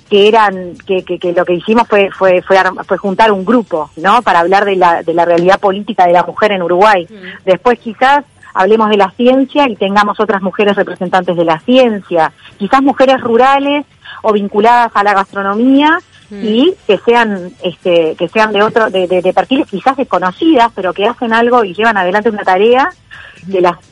que 0.08 0.28
eran 0.28 0.74
que, 0.86 1.04
que, 1.04 1.18
que 1.18 1.32
lo 1.32 1.44
que 1.44 1.54
hicimos 1.54 1.86
fue 1.88 2.10
fue 2.10 2.42
fue, 2.42 2.58
fue 2.86 2.98
juntar 2.98 3.32
un 3.32 3.44
grupo, 3.44 3.90
¿no? 3.96 4.22
Para 4.22 4.40
hablar 4.40 4.64
de 4.64 4.76
la 4.76 5.02
de 5.02 5.14
la 5.14 5.24
realidad 5.24 5.60
política 5.60 6.06
de 6.06 6.12
la 6.12 6.22
mujer 6.22 6.52
en 6.52 6.62
Uruguay. 6.62 7.06
Después 7.44 7.78
quizás 7.78 8.24
hablemos 8.54 8.90
de 8.90 8.96
la 8.96 9.10
ciencia 9.10 9.68
y 9.68 9.76
tengamos 9.76 10.18
otras 10.20 10.42
mujeres 10.42 10.76
representantes 10.76 11.36
de 11.36 11.44
la 11.44 11.60
ciencia, 11.60 12.32
quizás 12.58 12.82
mujeres 12.82 13.20
rurales 13.20 13.86
o 14.22 14.32
vinculadas 14.32 14.90
a 14.94 15.04
la 15.04 15.14
gastronomía 15.14 15.98
y 16.30 16.74
que 16.86 16.98
sean 16.98 17.52
este 17.62 18.14
que 18.16 18.28
sean 18.28 18.52
de 18.52 18.62
otro 18.62 18.90
de, 18.90 19.06
de, 19.06 19.22
de 19.22 19.32
perfiles 19.32 19.66
quizás 19.66 19.96
desconocidas 19.96 20.70
pero 20.74 20.92
que 20.92 21.06
hacen 21.06 21.32
algo 21.32 21.64
y 21.64 21.72
llevan 21.72 21.96
adelante 21.96 22.28
una 22.28 22.42
tarea 22.42 22.90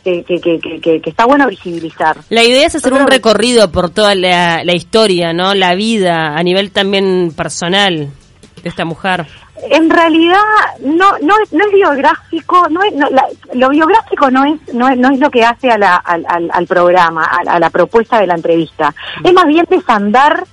que, 0.05 0.25
que, 0.25 0.41
que, 0.41 0.59
que, 0.81 1.01
que 1.01 1.11
está 1.11 1.25
bueno 1.25 1.47
visibilizar 1.49 2.17
La 2.31 2.43
idea 2.45 2.67
es 2.67 2.75
hacer 2.75 2.93
un 2.93 3.07
recorrido 3.07 3.71
por 3.73 3.91
toda 3.91 4.15
la, 4.15 4.63
la 4.65 4.75
historia, 4.75 5.33
¿no? 5.33 5.55
La 5.55 5.75
vida 5.75 6.37
a 6.37 6.43
nivel 6.43 6.71
también 6.71 7.33
personal 7.37 8.09
de 8.63 8.69
esta 8.69 8.85
mujer. 8.85 9.27
En 9.71 9.89
realidad 9.89 10.37
no 10.81 11.13
no 11.23 11.35
no 11.51 11.65
es 11.67 11.73
biográfico, 11.73 12.69
no 12.69 12.83
es, 12.83 12.93
no, 12.95 13.09
la- 13.09 13.25
lo 13.55 13.71
biográfico 13.71 14.31
no 14.31 14.45
es, 14.45 14.75
no 14.75 14.87
es 14.89 14.99
no 14.99 15.11
es 15.11 15.19
lo 15.19 15.31
que 15.31 15.43
hace 15.45 15.71
a 15.71 15.79
la- 15.79 15.97
al, 15.97 16.27
al- 16.29 16.51
al 16.53 16.67
programa, 16.67 17.25
a, 17.25 17.43
la- 17.43 17.53
a 17.53 17.59
la 17.59 17.71
propuesta 17.71 18.21
de 18.21 18.27
la 18.27 18.35
entrevista. 18.35 18.95
Es 19.25 19.33
más 19.33 19.47
bien 19.47 19.65
desandar 19.71 20.45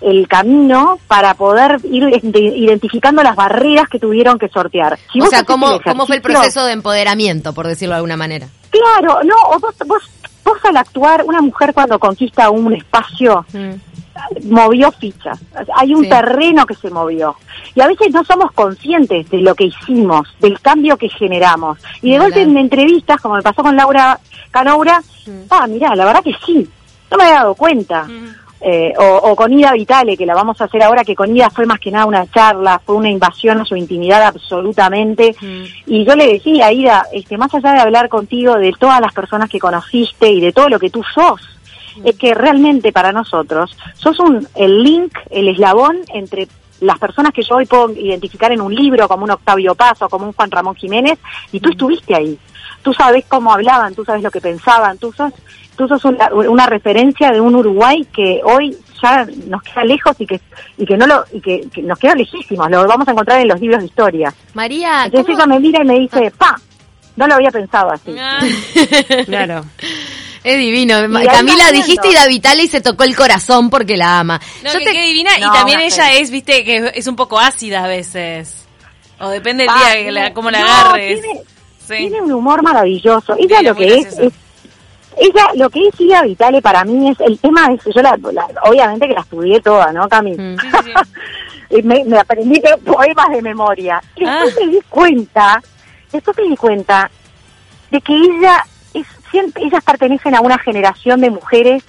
el 0.00 0.26
camino 0.28 0.98
para 1.06 1.34
poder 1.34 1.78
ir 1.84 2.04
ide- 2.22 2.56
identificando 2.56 3.22
las 3.22 3.36
barreras 3.36 3.88
que 3.88 3.98
tuvieron 3.98 4.38
que 4.38 4.48
sortear. 4.48 4.98
Si 5.12 5.20
o 5.20 5.26
sea, 5.26 5.44
¿cómo, 5.44 5.74
el 5.74 5.82
¿cómo 5.82 6.06
fue 6.06 6.16
el 6.16 6.22
proceso 6.22 6.64
de 6.64 6.72
empoderamiento, 6.72 7.52
por 7.52 7.66
decirlo 7.66 7.94
de 7.94 7.96
alguna 7.98 8.16
manera? 8.16 8.46
Claro, 8.70 9.20
no, 9.24 9.34
vos, 9.58 9.74
vos, 9.86 10.02
vos 10.44 10.58
al 10.64 10.76
actuar, 10.76 11.24
una 11.26 11.40
mujer 11.40 11.74
cuando 11.74 11.98
conquista 11.98 12.48
un 12.50 12.72
espacio, 12.74 13.44
movió 14.44 14.90
fichas. 14.92 15.38
Hay 15.76 15.94
un 15.94 16.04
Sí. 16.04 16.08
terreno 16.10 16.66
que 16.66 16.74
se 16.74 16.90
movió. 16.90 17.36
Y 17.74 17.80
a 17.80 17.86
veces 17.88 18.12
no 18.12 18.24
somos 18.24 18.52
conscientes 18.52 19.28
de 19.30 19.38
lo 19.38 19.54
que 19.54 19.64
hicimos, 19.64 20.28
del 20.40 20.60
cambio 20.60 20.96
que 20.96 21.08
generamos. 21.08 21.78
Y 22.02 22.12
de 22.12 22.18
golpe 22.18 22.42
en 22.42 22.56
entrevistas, 22.56 23.20
como 23.20 23.36
me 23.36 23.42
pasó 23.42 23.62
con 23.62 23.76
Laura 23.76 24.18
Canoura, 24.50 25.02
ah, 25.50 25.66
mirá, 25.66 25.94
la 25.94 26.04
verdad 26.04 26.22
que 26.22 26.34
sí, 26.44 26.68
no 27.10 27.16
me 27.16 27.24
había 27.24 27.36
dado 27.36 27.54
cuenta. 27.54 28.06
Eh, 28.62 28.92
o, 28.98 29.30
o 29.30 29.36
con 29.36 29.50
Ida 29.52 29.72
Vitale, 29.72 30.18
que 30.18 30.26
la 30.26 30.34
vamos 30.34 30.60
a 30.60 30.64
hacer 30.64 30.82
ahora, 30.82 31.02
que 31.02 31.16
con 31.16 31.34
Ida 31.34 31.48
fue 31.48 31.64
más 31.64 31.80
que 31.80 31.90
nada 31.90 32.04
una 32.04 32.30
charla, 32.30 32.80
fue 32.84 32.94
una 32.94 33.08
invasión 33.08 33.58
a 33.58 33.64
su 33.64 33.74
intimidad 33.74 34.22
absolutamente. 34.22 35.34
Y 35.86 36.04
yo 36.04 36.14
le 36.14 36.26
decía 36.26 36.66
a 36.66 36.72
Ida, 36.72 37.06
este, 37.12 37.38
más 37.38 37.54
allá 37.54 37.72
de 37.72 37.80
hablar 37.80 38.08
contigo 38.08 38.56
de 38.56 38.72
todas 38.78 39.00
las 39.00 39.14
personas 39.14 39.48
que 39.48 39.58
conociste 39.58 40.30
y 40.30 40.40
de 40.40 40.52
todo 40.52 40.68
lo 40.68 40.78
que 40.78 40.90
tú 40.90 41.02
sos, 41.02 41.40
es 42.04 42.16
que 42.16 42.34
realmente 42.34 42.92
para 42.92 43.12
nosotros 43.12 43.76
sos 43.94 44.18
un, 44.20 44.46
el 44.54 44.82
link, 44.82 45.18
el 45.30 45.48
eslabón 45.48 45.98
entre 46.12 46.48
las 46.80 46.98
personas 46.98 47.32
que 47.32 47.42
yo 47.42 47.56
hoy 47.56 47.66
puedo 47.66 47.90
identificar 47.92 48.52
en 48.52 48.60
un 48.60 48.74
libro, 48.74 49.06
como 49.08 49.24
un 49.24 49.30
Octavio 49.30 49.74
Paz 49.74 50.00
o 50.02 50.08
como 50.08 50.26
un 50.26 50.32
Juan 50.32 50.50
Ramón 50.50 50.74
Jiménez, 50.74 51.18
y 51.52 51.60
tú 51.60 51.70
estuviste 51.70 52.14
ahí. 52.14 52.38
Tú 52.82 52.92
sabes 52.94 53.24
cómo 53.28 53.52
hablaban, 53.52 53.94
tú 53.94 54.04
sabes 54.04 54.22
lo 54.22 54.30
que 54.30 54.40
pensaban, 54.40 54.96
tú 54.98 55.12
sos, 55.12 55.32
tú 55.76 55.86
sos 55.86 56.04
una, 56.04 56.28
una 56.32 56.66
referencia 56.66 57.30
de 57.30 57.40
un 57.40 57.54
Uruguay 57.54 58.06
que 58.12 58.40
hoy 58.44 58.76
ya 59.02 59.26
nos 59.46 59.62
queda 59.62 59.84
lejos 59.84 60.16
y 60.18 60.26
que 60.26 60.40
y 60.78 60.86
que 60.86 60.96
no 60.96 61.06
lo 61.06 61.24
y 61.32 61.40
que, 61.40 61.68
que 61.72 61.82
nos 61.82 61.98
queda 61.98 62.14
lejísimos, 62.14 62.70
lo 62.70 62.86
vamos 62.86 63.06
a 63.06 63.10
encontrar 63.12 63.40
en 63.40 63.48
los 63.48 63.60
libros 63.60 63.80
de 63.80 63.86
historia. 63.86 64.32
María, 64.54 65.04
Entonces 65.06 65.36
¿cómo- 65.36 65.38
ella 65.38 65.46
me 65.46 65.60
mira 65.60 65.82
y 65.82 65.86
me 65.86 65.98
dice, 66.00 66.30
pa, 66.36 66.56
no 67.16 67.26
lo 67.26 67.34
había 67.34 67.50
pensado 67.50 67.90
así. 67.92 68.14
Ah, 68.18 68.40
Claro. 69.26 69.64
Es 70.42 70.56
divino. 70.56 70.94
Camila, 71.30 71.70
dijiste. 71.70 72.08
Ida 72.08 72.26
Vitale 72.26 72.62
y 72.62 72.68
se 72.68 72.80
tocó 72.80 73.04
el 73.04 73.14
corazón 73.14 73.68
porque 73.68 73.98
la 73.98 74.20
ama. 74.20 74.40
No, 74.64 74.72
Yo 74.72 74.78
que 74.78 74.86
te- 74.86 74.92
qué 74.92 75.02
divina. 75.02 75.30
No, 75.38 75.48
y 75.48 75.50
también 75.52 75.80
ella 75.80 76.14
es, 76.14 76.30
viste, 76.30 76.64
que 76.64 76.92
es 76.94 77.06
un 77.06 77.14
poco 77.16 77.38
ácida 77.38 77.84
a 77.84 77.88
veces. 77.88 78.64
O 79.18 79.28
depende 79.28 79.64
del 79.64 79.70
Ah, 79.70 79.90
día, 79.92 80.04
que 80.04 80.10
la, 80.12 80.32
cómo 80.32 80.50
la 80.50 80.60
no, 80.60 80.66
agarres. 80.66 81.20
tiene- 81.20 81.40
Sí. 81.90 81.96
Tiene 82.08 82.22
un 82.22 82.32
humor 82.32 82.62
maravilloso. 82.62 83.34
Ella 83.38 83.62
lo 83.62 83.74
que 83.74 83.94
es, 83.94 84.18
es 84.18 84.32
ella 85.16 85.48
lo 85.54 85.68
que 85.68 85.88
es 85.88 86.00
Ida 86.00 86.22
Vitale 86.22 86.62
para 86.62 86.84
mí 86.84 87.10
es 87.10 87.20
el 87.20 87.38
tema 87.38 87.66
es 87.72 87.80
yo 87.94 88.00
la, 88.00 88.16
la- 88.32 88.46
obviamente 88.64 89.08
que 89.08 89.14
la 89.14 89.20
estudié 89.20 89.60
toda, 89.60 89.92
¿no, 89.92 90.08
Cami? 90.08 90.32
Mm. 90.36 90.56
Sí, 90.60 90.68
sí, 90.84 90.92
sí. 90.94 91.76
Y 91.78 91.82
me, 91.82 92.04
me 92.04 92.18
aprendí 92.18 92.60
poemas 92.84 93.28
de 93.30 93.42
memoria. 93.42 94.02
Y 94.16 94.24
después 94.24 94.54
Ah. 94.56 94.60
me 94.64 94.72
di 94.72 94.80
cuenta, 94.88 95.62
después 96.12 96.36
me 96.38 96.44
di 96.44 96.56
cuenta 96.56 97.10
de 97.90 98.00
que 98.00 98.12
ella 98.16 98.64
es 98.94 99.06
siempre 99.30 99.62
ellas 99.64 99.82
pertenecen 99.84 100.34
a 100.34 100.40
una 100.40 100.58
generación 100.58 101.20
de 101.20 101.30
mujeres 101.30 101.82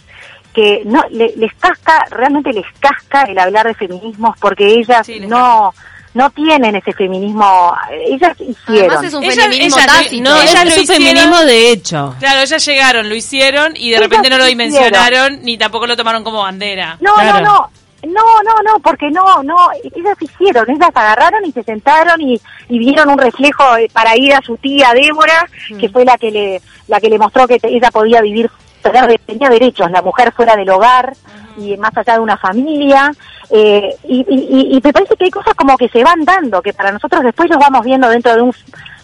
que 0.53 0.81
no 0.85 1.01
le- 1.09 1.33
les 1.37 1.53
casca 1.55 2.05
realmente 2.11 2.51
les 2.53 2.65
casca 2.79 3.23
el 3.23 3.39
hablar 3.39 3.65
de 3.67 3.73
feminismos 3.73 4.35
porque 4.39 4.67
ellas 4.67 5.05
Sí, 5.05 5.19
no 5.21 5.73
no 6.13 6.29
tienen 6.31 6.75
ese 6.75 6.91
feminismo 6.93 7.73
ellas 8.07 8.35
hicieron 8.39 8.89
Además 8.91 9.03
es 9.05 9.13
un 9.13 9.23
Ella- 9.23 9.43
feminismo 9.43 9.77
ella- 9.79 9.87
tácito. 9.87 10.23
No, 10.29 10.41
Ellas 10.41 10.55
es 10.65 10.77
un 10.77 10.83
hicieron. 10.83 11.03
feminismo 11.05 11.39
de 11.45 11.71
hecho. 11.71 12.15
Claro, 12.19 12.39
ellas 12.41 12.65
llegaron, 12.65 13.09
lo 13.09 13.15
hicieron 13.15 13.73
y 13.75 13.89
de 13.91 13.95
Ellas 13.97 14.01
repente 14.01 14.29
no 14.29 14.37
lo 14.37 14.45
dimensionaron 14.45 15.39
ni 15.43 15.57
tampoco 15.57 15.87
lo 15.87 15.95
tomaron 15.95 16.23
como 16.23 16.41
bandera. 16.41 16.97
No, 16.99 17.13
Claro. 17.15 17.39
no, 17.39 17.45
no. 17.53 17.69
No, 18.03 18.41
no, 18.43 18.55
no, 18.63 18.79
porque 18.79 19.11
no, 19.11 19.43
no, 19.43 19.55
ellas 19.95 20.17
hicieron, 20.19 20.67
ellas 20.71 20.89
agarraron 20.95 21.45
y 21.45 21.51
se 21.51 21.61
sentaron 21.61 22.19
y, 22.19 22.41
y 22.67 22.79
vieron 22.79 23.09
un 23.09 23.17
reflejo 23.19 23.77
eh, 23.77 23.87
para 23.93 24.17
ir 24.17 24.33
a 24.33 24.41
su 24.41 24.57
tía 24.57 24.91
Débora, 24.95 25.47
que 25.79 25.87
fue 25.87 26.03
la 26.03 26.17
que 26.17 26.31
le, 26.31 26.61
la 26.87 26.99
que 26.99 27.09
le 27.09 27.19
mostró 27.19 27.47
que 27.47 27.59
te- 27.59 27.67
ella 27.69 27.91
podía 27.91 28.19
vivir, 28.21 28.49
tener- 28.81 29.19
tenía 29.27 29.49
derechos, 29.49 29.91
la 29.91 30.01
mujer 30.01 30.33
fuera 30.35 30.55
del 30.55 30.71
hogar 30.71 31.13
y 31.57 31.77
más 31.77 31.95
allá 31.97 32.13
de 32.15 32.19
una 32.19 32.37
familia, 32.37 33.11
eh, 33.49 33.95
y, 34.03 34.25
y, 34.77 34.81
me 34.83 34.93
parece 34.93 35.15
que 35.15 35.25
hay 35.25 35.31
cosas 35.31 35.53
como 35.55 35.77
que 35.77 35.89
se 35.89 36.03
van 36.03 36.23
dando, 36.23 36.61
que 36.61 36.73
para 36.73 36.91
nosotros 36.91 37.21
después 37.23 37.49
los 37.49 37.59
vamos 37.59 37.83
viendo 37.85 38.07
dentro 38.09 38.35
de 38.35 38.41
un, 38.41 38.53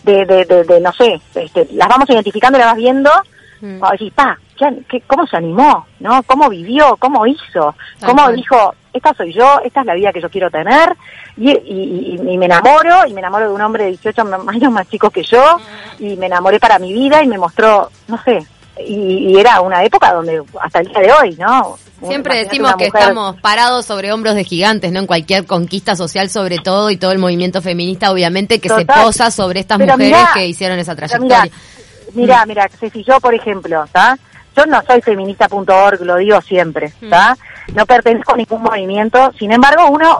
de, 0.03 0.25
de, 0.25 0.45
de, 0.45 0.63
de, 0.63 0.79
no 0.79 0.91
sé, 0.93 1.19
este, 1.35 1.67
las 1.73 1.87
vamos 1.89 2.09
identificando, 2.09 2.57
las 2.57 2.67
vas 2.67 2.77
viendo, 2.77 3.11
Mm. 3.59 3.79
como 3.79 3.91
decís, 3.91 4.13
pa, 4.13 4.37
ya, 4.59 4.71
¿qué- 4.87 5.01
¿cómo 5.07 5.25
se 5.25 5.35
animó? 5.35 5.87
¿No? 5.99 6.21
¿Cómo 6.27 6.47
vivió? 6.47 6.95
¿Cómo 6.97 7.25
hizo? 7.25 7.73
¿Cómo 8.05 8.31
dijo, 8.31 8.75
esta 8.93 9.15
soy 9.15 9.33
yo, 9.33 9.59
esta 9.65 9.79
es 9.79 9.85
la 9.87 9.95
vida 9.95 10.13
que 10.13 10.21
yo 10.21 10.29
quiero 10.29 10.51
tener? 10.51 10.95
Y, 11.37 11.49
y, 11.49 12.17
y- 12.23 12.33
y 12.33 12.37
me 12.37 12.45
enamoro, 12.45 13.07
y 13.07 13.13
me 13.15 13.19
enamoro 13.19 13.47
de 13.49 13.55
un 13.55 13.61
hombre 13.61 13.85
de 13.85 13.89
18 13.89 14.21
años 14.47 14.71
más 14.71 14.87
chico 14.87 15.09
que 15.09 15.23
yo, 15.23 15.57
y 15.97 16.15
me 16.17 16.27
enamoré 16.27 16.59
para 16.59 16.77
mi 16.77 16.93
vida, 16.93 17.23
y 17.23 17.27
me 17.27 17.39
mostró, 17.39 17.89
no 18.07 18.21
sé, 18.23 18.45
y, 18.85 18.93
y 19.33 19.39
era 19.39 19.59
una 19.61 19.83
época 19.83 20.13
donde, 20.13 20.43
hasta 20.61 20.81
el 20.81 20.89
día 20.89 20.99
de 20.99 21.11
hoy, 21.13 21.35
¿no? 21.39 21.77
Siempre 22.05 22.37
decimos 22.37 22.75
que 22.75 22.85
mujer- 22.87 23.01
estamos 23.01 23.41
parados 23.41 23.85
sobre 23.85 24.11
hombros 24.13 24.35
de 24.35 24.43
gigantes, 24.43 24.91
¿no? 24.91 24.99
En 24.99 25.07
cualquier 25.07 25.45
conquista 25.45 25.95
social 25.95 26.29
sobre 26.29 26.59
todo 26.59 26.91
y 26.91 26.97
todo 26.97 27.11
el 27.11 27.17
movimiento 27.19 27.61
feminista 27.61 28.11
obviamente 28.11 28.59
que 28.59 28.69
se 28.69 28.85
posa 28.85 29.31
sobre 29.31 29.59
estas 29.61 29.77
Pero 29.79 29.93
mujeres 29.93 30.17
mirá, 30.19 30.31
que 30.33 30.47
hicieron 30.47 30.77
esa 30.79 30.95
trayectoria. 30.95 31.49
Mira, 32.13 32.45
mira, 32.45 32.69
Ceci, 32.79 33.03
yo 33.03 33.19
por 33.19 33.33
ejemplo, 33.33 33.83
¿está? 33.83 34.17
Yo 34.55 34.65
no 34.65 34.81
soy 34.87 35.01
feminista.org, 35.01 36.01
lo 36.01 36.15
digo 36.17 36.41
siempre, 36.41 36.91
¿está? 37.01 37.37
No 37.75 37.85
pertenezco 37.85 38.33
a 38.33 38.37
ningún 38.37 38.61
movimiento, 38.63 39.31
sin 39.37 39.51
embargo 39.51 39.89
uno 39.91 40.19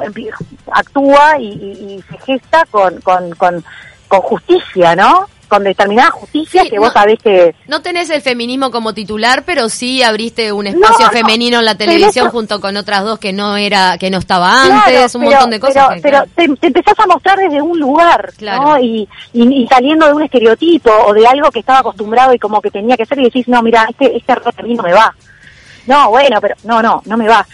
actúa 0.72 1.40
y, 1.40 1.46
y- 1.48 1.94
y 1.96 2.04
se 2.10 2.18
gesta 2.26 2.66
con, 2.70 3.00
con, 3.02 3.32
con, 3.36 3.64
con 4.08 4.22
justicia, 4.22 4.96
¿no? 4.96 5.28
Con 5.48 5.64
determinada 5.64 6.12
justicia 6.12 6.64
Sí, 6.64 6.70
que 6.70 6.76
no- 6.76 6.82
vos 6.82 6.94
sabés 6.94 7.20
que... 7.24 7.56
No 7.68 7.82
tenés 7.82 8.10
el 8.10 8.22
feminismo 8.22 8.70
como 8.70 8.94
titular, 8.94 9.44
pero 9.46 9.70
sí 9.70 10.04
abriste 10.04 10.52
un 10.52 10.68
espacio 10.68 11.06
no, 11.06 11.12
femenino 11.12 11.60
en 11.60 11.66
la 11.66 11.76
televisión 11.76 12.28
eso- 12.28 12.32
junto 12.32 12.60
con 12.60 12.76
otras 12.76 13.04
dos 13.06 13.18
que 13.20 13.32
no 13.32 13.56
era 13.56 13.98
que 13.98 14.10
no 14.10 14.18
estaba 14.18 14.64
Claro, 14.66 14.82
antes, 14.86 15.16
un 15.16 15.22
pero- 15.22 15.32
montón 15.32 15.50
de 15.52 15.60
cosas. 15.60 15.88
Pero, 16.02 16.24
que- 16.26 16.30
pero 16.36 16.54
te, 16.56 16.60
te 16.60 16.68
empezás 16.68 17.00
a 17.00 17.08
mostrar 17.08 17.38
desde 17.40 17.62
un 17.62 17.80
lugar, 17.80 18.34
Claro. 18.38 18.62
¿no? 18.64 18.80
Y, 18.80 19.08
y, 19.34 19.64
y 19.64 19.68
saliendo 19.68 20.06
de 20.08 20.14
un 20.14 20.24
estereotipo 20.24 20.92
o 21.06 21.14
de 21.14 21.26
algo 21.26 21.50
que 21.52 21.60
estaba 21.60 21.80
acostumbrado 21.80 22.34
y 22.34 22.40
como 22.40 22.62
que 22.62 22.70
tenía 22.72 22.98
que 22.98 23.06
ser 23.06 23.20
y 23.20 23.24
decís, 23.26 23.48
no, 23.48 23.62
mira, 23.62 23.88
este, 23.90 24.18
este 24.18 24.34
a 24.34 24.64
mí 24.64 24.74
no 24.76 24.84
me 24.84 24.94
va. 24.94 25.16
No, 25.86 26.10
bueno, 26.10 26.42
pero 26.42 26.56
no, 26.66 26.82
no, 26.82 27.02
no 27.06 27.16
me 27.18 27.28
va. 27.28 27.48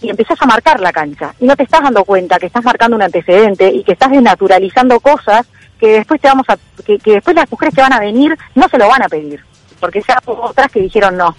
Y 0.00 0.10
empezás 0.10 0.40
a 0.40 0.46
marcar 0.46 0.78
la 0.80 0.92
cancha 0.92 1.34
y 1.40 1.46
no 1.46 1.56
te 1.56 1.62
estás 1.64 1.80
dando 1.82 2.04
cuenta 2.04 2.38
que 2.38 2.46
estás 2.46 2.62
marcando 2.62 2.94
un 2.96 3.02
antecedente 3.02 3.68
y 3.68 3.82
que 3.82 3.92
estás 3.92 4.10
desnaturalizando 4.10 5.00
cosas 5.00 5.46
que 5.78 5.88
después 5.88 6.20
te 6.20 6.28
vamos 6.28 6.46
a, 6.48 6.56
que, 6.84 6.98
que 6.98 7.12
después 7.14 7.34
las 7.36 7.50
mujeres 7.50 7.74
que 7.74 7.80
van 7.82 7.92
a 7.92 8.00
venir 8.00 8.36
no 8.54 8.68
se 8.68 8.78
lo 8.78 8.88
van 8.88 9.02
a 9.02 9.08
pedir, 9.08 9.40
porque 9.80 10.02
ya 10.06 10.18
hubo 10.26 10.42
otras 10.50 10.70
que 10.70 10.80
dijeron 10.80 11.16
no. 11.16 11.34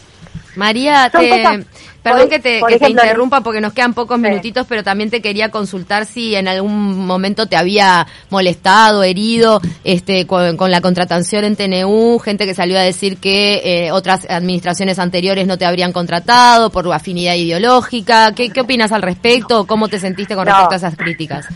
María, 0.56 1.10
te- 1.10 1.30
cosas- 1.30 1.66
perdón 2.02 2.22
por- 2.22 2.30
que, 2.30 2.40
te, 2.40 2.60
por 2.62 2.70
que 2.70 2.80
te 2.80 2.90
interrumpa 2.90 3.42
porque 3.42 3.60
nos 3.60 3.74
quedan 3.74 3.94
pocos 3.94 4.16
Sí. 4.18 4.22
minutitos, 4.24 4.66
pero 4.70 4.84
también 4.84 5.10
te 5.10 5.22
quería 5.22 5.50
consultar 5.52 6.06
si 6.06 6.34
en 6.36 6.48
algún 6.48 7.06
momento 7.06 7.48
te 7.48 7.58
había 7.58 8.08
molestado, 8.30 9.04
herido, 9.04 9.60
este, 9.84 10.26
con, 10.28 10.56
con 10.56 10.72
la 10.72 10.80
contratación 10.80 11.44
en 11.44 11.56
TNU, 11.58 12.20
gente 12.20 12.46
que 12.46 12.54
salió 12.54 12.78
a 12.78 12.82
decir 12.84 13.18
que 13.18 13.62
eh, 13.88 13.92
otras 13.92 14.26
administraciones 14.30 14.98
anteriores 14.98 15.46
no 15.46 15.58
te 15.58 15.66
habrían 15.66 15.92
contratado 15.92 16.70
por 16.70 16.92
afinidad 16.94 17.34
ideológica. 17.36 18.32
¿Qué, 18.34 18.50
qué 18.50 18.62
opinas 18.62 18.94
al 18.94 19.02
respecto? 19.02 19.66
¿Cómo 19.68 19.90
te 19.90 20.00
sentiste 20.00 20.36
con 20.36 20.46
No. 20.46 20.52
respecto 20.52 20.74
a 20.76 20.78
esas 20.78 20.96
críticas? 20.96 21.48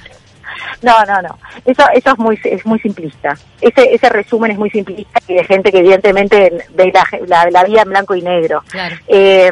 No, 0.82 1.06
no, 1.06 1.22
no. 1.22 1.38
Eso, 1.66 1.84
eso 1.94 2.12
es 2.12 2.18
muy, 2.18 2.40
es 2.44 2.66
muy 2.66 2.80
simplista. 2.80 3.38
Ese, 3.60 3.94
ese 3.94 4.10
resumen 4.10 4.52
es 4.52 4.58
muy 4.58 4.70
simplista 4.70 5.20
y 5.28 5.36
de 5.36 5.44
gente 5.44 5.72
que 5.72 5.80
evidentemente 5.80 6.66
ve 6.74 6.92
la, 6.94 7.06
la, 7.28 7.52
la 7.52 7.64
vida 7.64 7.82
en 7.82 7.90
blanco 7.90 8.16
y 8.16 8.22
negro. 8.22 8.64
Claro. 8.70 8.96
Eh, 9.08 9.52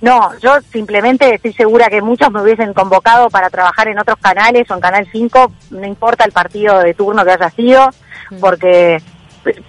no, 0.00 0.38
yo 0.38 0.60
simplemente 0.72 1.34
estoy 1.34 1.52
segura 1.52 1.88
que 1.88 2.02
muchos 2.02 2.30
me 2.30 2.42
hubiesen 2.42 2.72
convocado 2.72 3.30
para 3.30 3.50
trabajar 3.50 3.88
en 3.88 3.98
otros 3.98 4.18
canales 4.18 4.70
o 4.70 4.74
en 4.74 4.80
Canal 4.80 5.08
5, 5.10 5.52
no 5.70 5.86
importa 5.86 6.24
el 6.24 6.32
partido 6.32 6.78
de 6.80 6.94
turno 6.94 7.24
que 7.24 7.32
haya 7.32 7.50
sido, 7.50 7.90
porque 8.40 9.00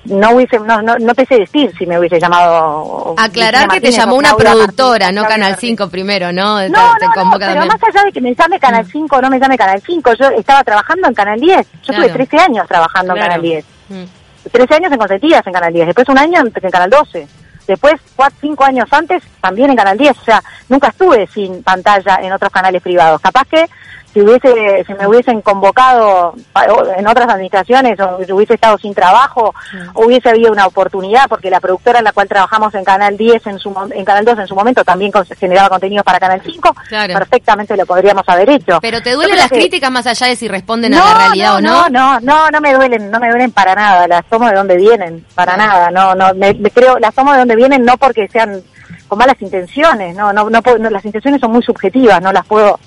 no 0.06 0.32
hubiese, 0.32 0.60
no, 0.60 0.82
no, 0.82 0.98
no 0.98 1.14
te 1.16 1.26
sé 1.26 1.40
decir 1.40 1.72
si 1.78 1.86
me 1.86 1.98
hubiese 2.00 2.20
llamado. 2.20 3.16
Aclarar 3.18 3.68
que 3.70 3.82
te 3.82 3.92
llamó 3.92 4.16
una 4.16 4.36
productora, 4.36 5.06
Martínez, 5.08 5.24
no 5.24 5.28
Canal 5.30 5.52
Martínez. 5.52 5.78
5 5.78 5.90
primero, 5.90 6.32
¿no? 6.32 6.56
No, 6.70 6.94
te 7.00 7.06
pero 7.40 7.66
más 7.66 7.84
allá 7.84 8.04
de 8.06 8.12
que 8.12 8.22
me 8.22 8.34
llame 8.36 8.60
Canal 8.60 8.86
5 8.86 9.16
o 9.16 9.22
no 9.22 9.30
me 9.30 9.40
llame 9.40 9.58
Canal 9.58 9.82
5, 9.86 10.14
yo 10.20 10.30
estaba 10.30 10.64
trabajando 10.64 11.08
en 11.08 11.14
Canal 11.14 11.40
10. 11.40 11.68
Yo 11.72 11.94
Claro. 11.94 12.04
tuve 12.04 12.14
13 12.14 12.38
años 12.38 12.68
trabajando 12.68 13.14
Claro. 13.14 13.26
en 13.26 13.28
Canal 13.30 13.42
10. 13.42 13.66
Mm. 13.90 14.50
13 14.52 14.76
años 14.76 14.92
en 14.92 14.98
consentidas 14.98 15.46
en 15.48 15.54
Canal 15.54 15.74
10, 15.74 15.86
después 15.88 16.10
un 16.10 16.18
año 16.18 16.40
en, 16.42 16.54
en 16.62 16.72
Canal 16.72 16.90
12. 16.90 17.28
Después, 17.68 17.96
cuatro, 18.16 18.36
cinco 18.42 18.64
años 18.64 18.88
antes, 18.92 19.22
también 19.42 19.70
en 19.70 19.76
Canal 19.76 19.96
10. 19.96 20.18
O 20.18 20.24
sea, 20.24 20.42
nunca 20.70 20.88
estuve 20.88 21.28
sin 21.28 21.62
pantalla 21.62 22.18
en 22.22 22.32
otros 22.34 22.52
canales 22.52 22.82
privados. 22.82 23.22
Capaz 23.22 23.46
que 23.46 23.70
si 24.14 24.22
hubiese 24.22 24.84
si 24.86 24.94
me 24.96 25.06
hubiesen 25.08 25.42
convocado 25.42 26.34
o 26.54 26.86
en 26.98 27.08
otras 27.08 27.30
administraciones 27.30 28.00
o 28.00 28.24
si 28.26 28.32
hubiese 28.32 28.56
estado 28.56 28.78
sin 28.78 28.94
trabajo 28.94 29.54
hubiese 29.94 30.30
habido 30.30 30.52
una 30.52 30.66
oportunidad 30.66 31.28
porque 31.30 31.50
la 31.50 31.60
productora 31.60 32.00
en 32.00 32.06
la 32.06 32.12
cual 32.12 32.28
trabajamos 32.28 32.74
en 32.74 32.84
Canal 32.84 33.16
10 33.18 33.46
en 33.48 33.60
su 33.60 33.70
en 33.94 34.06
Canal 34.06 34.26
2 34.26 34.40
en 34.40 34.48
su 34.48 34.56
momento 34.56 34.84
también 34.84 35.12
generaba 35.40 35.70
contenidos 35.70 36.04
para 36.04 36.20
Canal 36.20 36.42
5 36.44 36.76
Claro. 36.88 37.14
perfectamente 37.14 37.78
lo 37.78 37.86
podríamos 37.86 38.24
haber 38.28 38.50
hecho 38.50 38.80
Pero 38.82 39.02
te 39.02 39.14
duelen 39.14 39.38
las 39.38 39.50
que- 39.50 39.58
críticas 39.60 39.92
más 39.92 40.08
allá 40.08 40.28
de 40.28 40.36
si 40.36 40.48
responden 40.48 40.94
a 40.96 40.98
la 41.06 41.14
realidad 41.14 41.56
o 41.58 41.62
no. 41.62 41.90
no, 41.90 41.90
no, 41.90 42.20
no, 42.22 42.50
no 42.50 42.62
me 42.62 42.74
duelen, 42.74 43.12
no 43.12 43.20
me 43.20 43.30
duelen 43.30 43.52
para 43.52 43.76
nada, 43.76 44.08
las 44.08 44.26
tomo 44.26 44.48
de 44.50 44.56
donde 44.56 44.76
vienen, 44.78 45.24
para 45.36 45.56
nada, 45.56 45.92
no, 45.92 46.16
no, 46.16 46.34
me, 46.34 46.54
me 46.56 46.72
creo, 46.72 46.98
las 47.00 47.14
tomo 47.14 47.32
de 47.34 47.40
donde 47.40 47.56
vienen 47.56 47.84
no 47.86 47.96
porque 47.98 48.28
sean 48.28 48.62
con 49.08 49.18
malas 49.20 49.42
intenciones, 49.42 50.16
no, 50.16 50.32
no, 50.34 50.50
no, 50.50 50.62
no, 50.80 50.90
las 50.90 51.04
intenciones 51.06 51.42
son 51.42 51.52
muy 51.52 51.64
subjetivas, 51.64 52.22
no 52.22 52.32
las 52.32 52.46
puedo, 52.46 52.80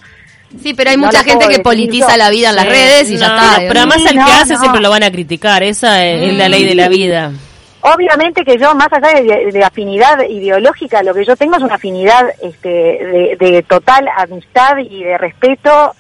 Sí, 0.61 0.75
pero 0.75 0.90
hay 0.90 0.97
No 0.97 1.06
mucha 1.06 1.23
gente 1.25 1.49
que 1.49 1.61
politiza 1.61 2.12
yo. 2.12 2.16
la 2.18 2.30
vida 2.30 2.50
en 2.50 2.56
las 2.56 2.64
Sí, 2.64 2.71
redes 2.71 3.11
y 3.11 3.16
ya 3.16 3.26
está. 3.26 3.56
Pero 3.59 3.78
además 3.80 3.99
Sí, 4.06 4.14
no, 4.16 4.26
que 4.26 4.32
hace 4.32 4.54
no. 4.54 4.61
siempre 4.61 4.80
lo 4.80 4.90
van 4.90 5.02
a 5.04 5.11
criticar, 5.11 5.62
esa 5.62 6.04
es, 6.04 6.23
es 6.30 6.35
la 6.37 6.49
ley 6.49 6.64
de 6.64 6.75
la 6.75 6.88
vida. 6.88 7.30
Obviamente 7.85 8.44
que 8.44 8.56
yo, 8.59 8.75
más 8.76 8.88
allá 8.92 9.21
de, 9.21 9.50
de 9.50 9.64
afinidad 9.64 10.21
ideológica, 10.28 11.02
lo 11.02 11.12
que 11.14 11.25
yo 11.25 11.35
tengo 11.37 11.56
es 11.56 11.62
una 11.62 11.75
afinidad 11.75 12.26
este, 12.40 12.68
de, 12.68 13.37
de 13.40 13.62
total 13.64 14.06
amistad 14.16 14.76
y 14.78 15.02
de 15.02 15.18
respeto 15.18 15.92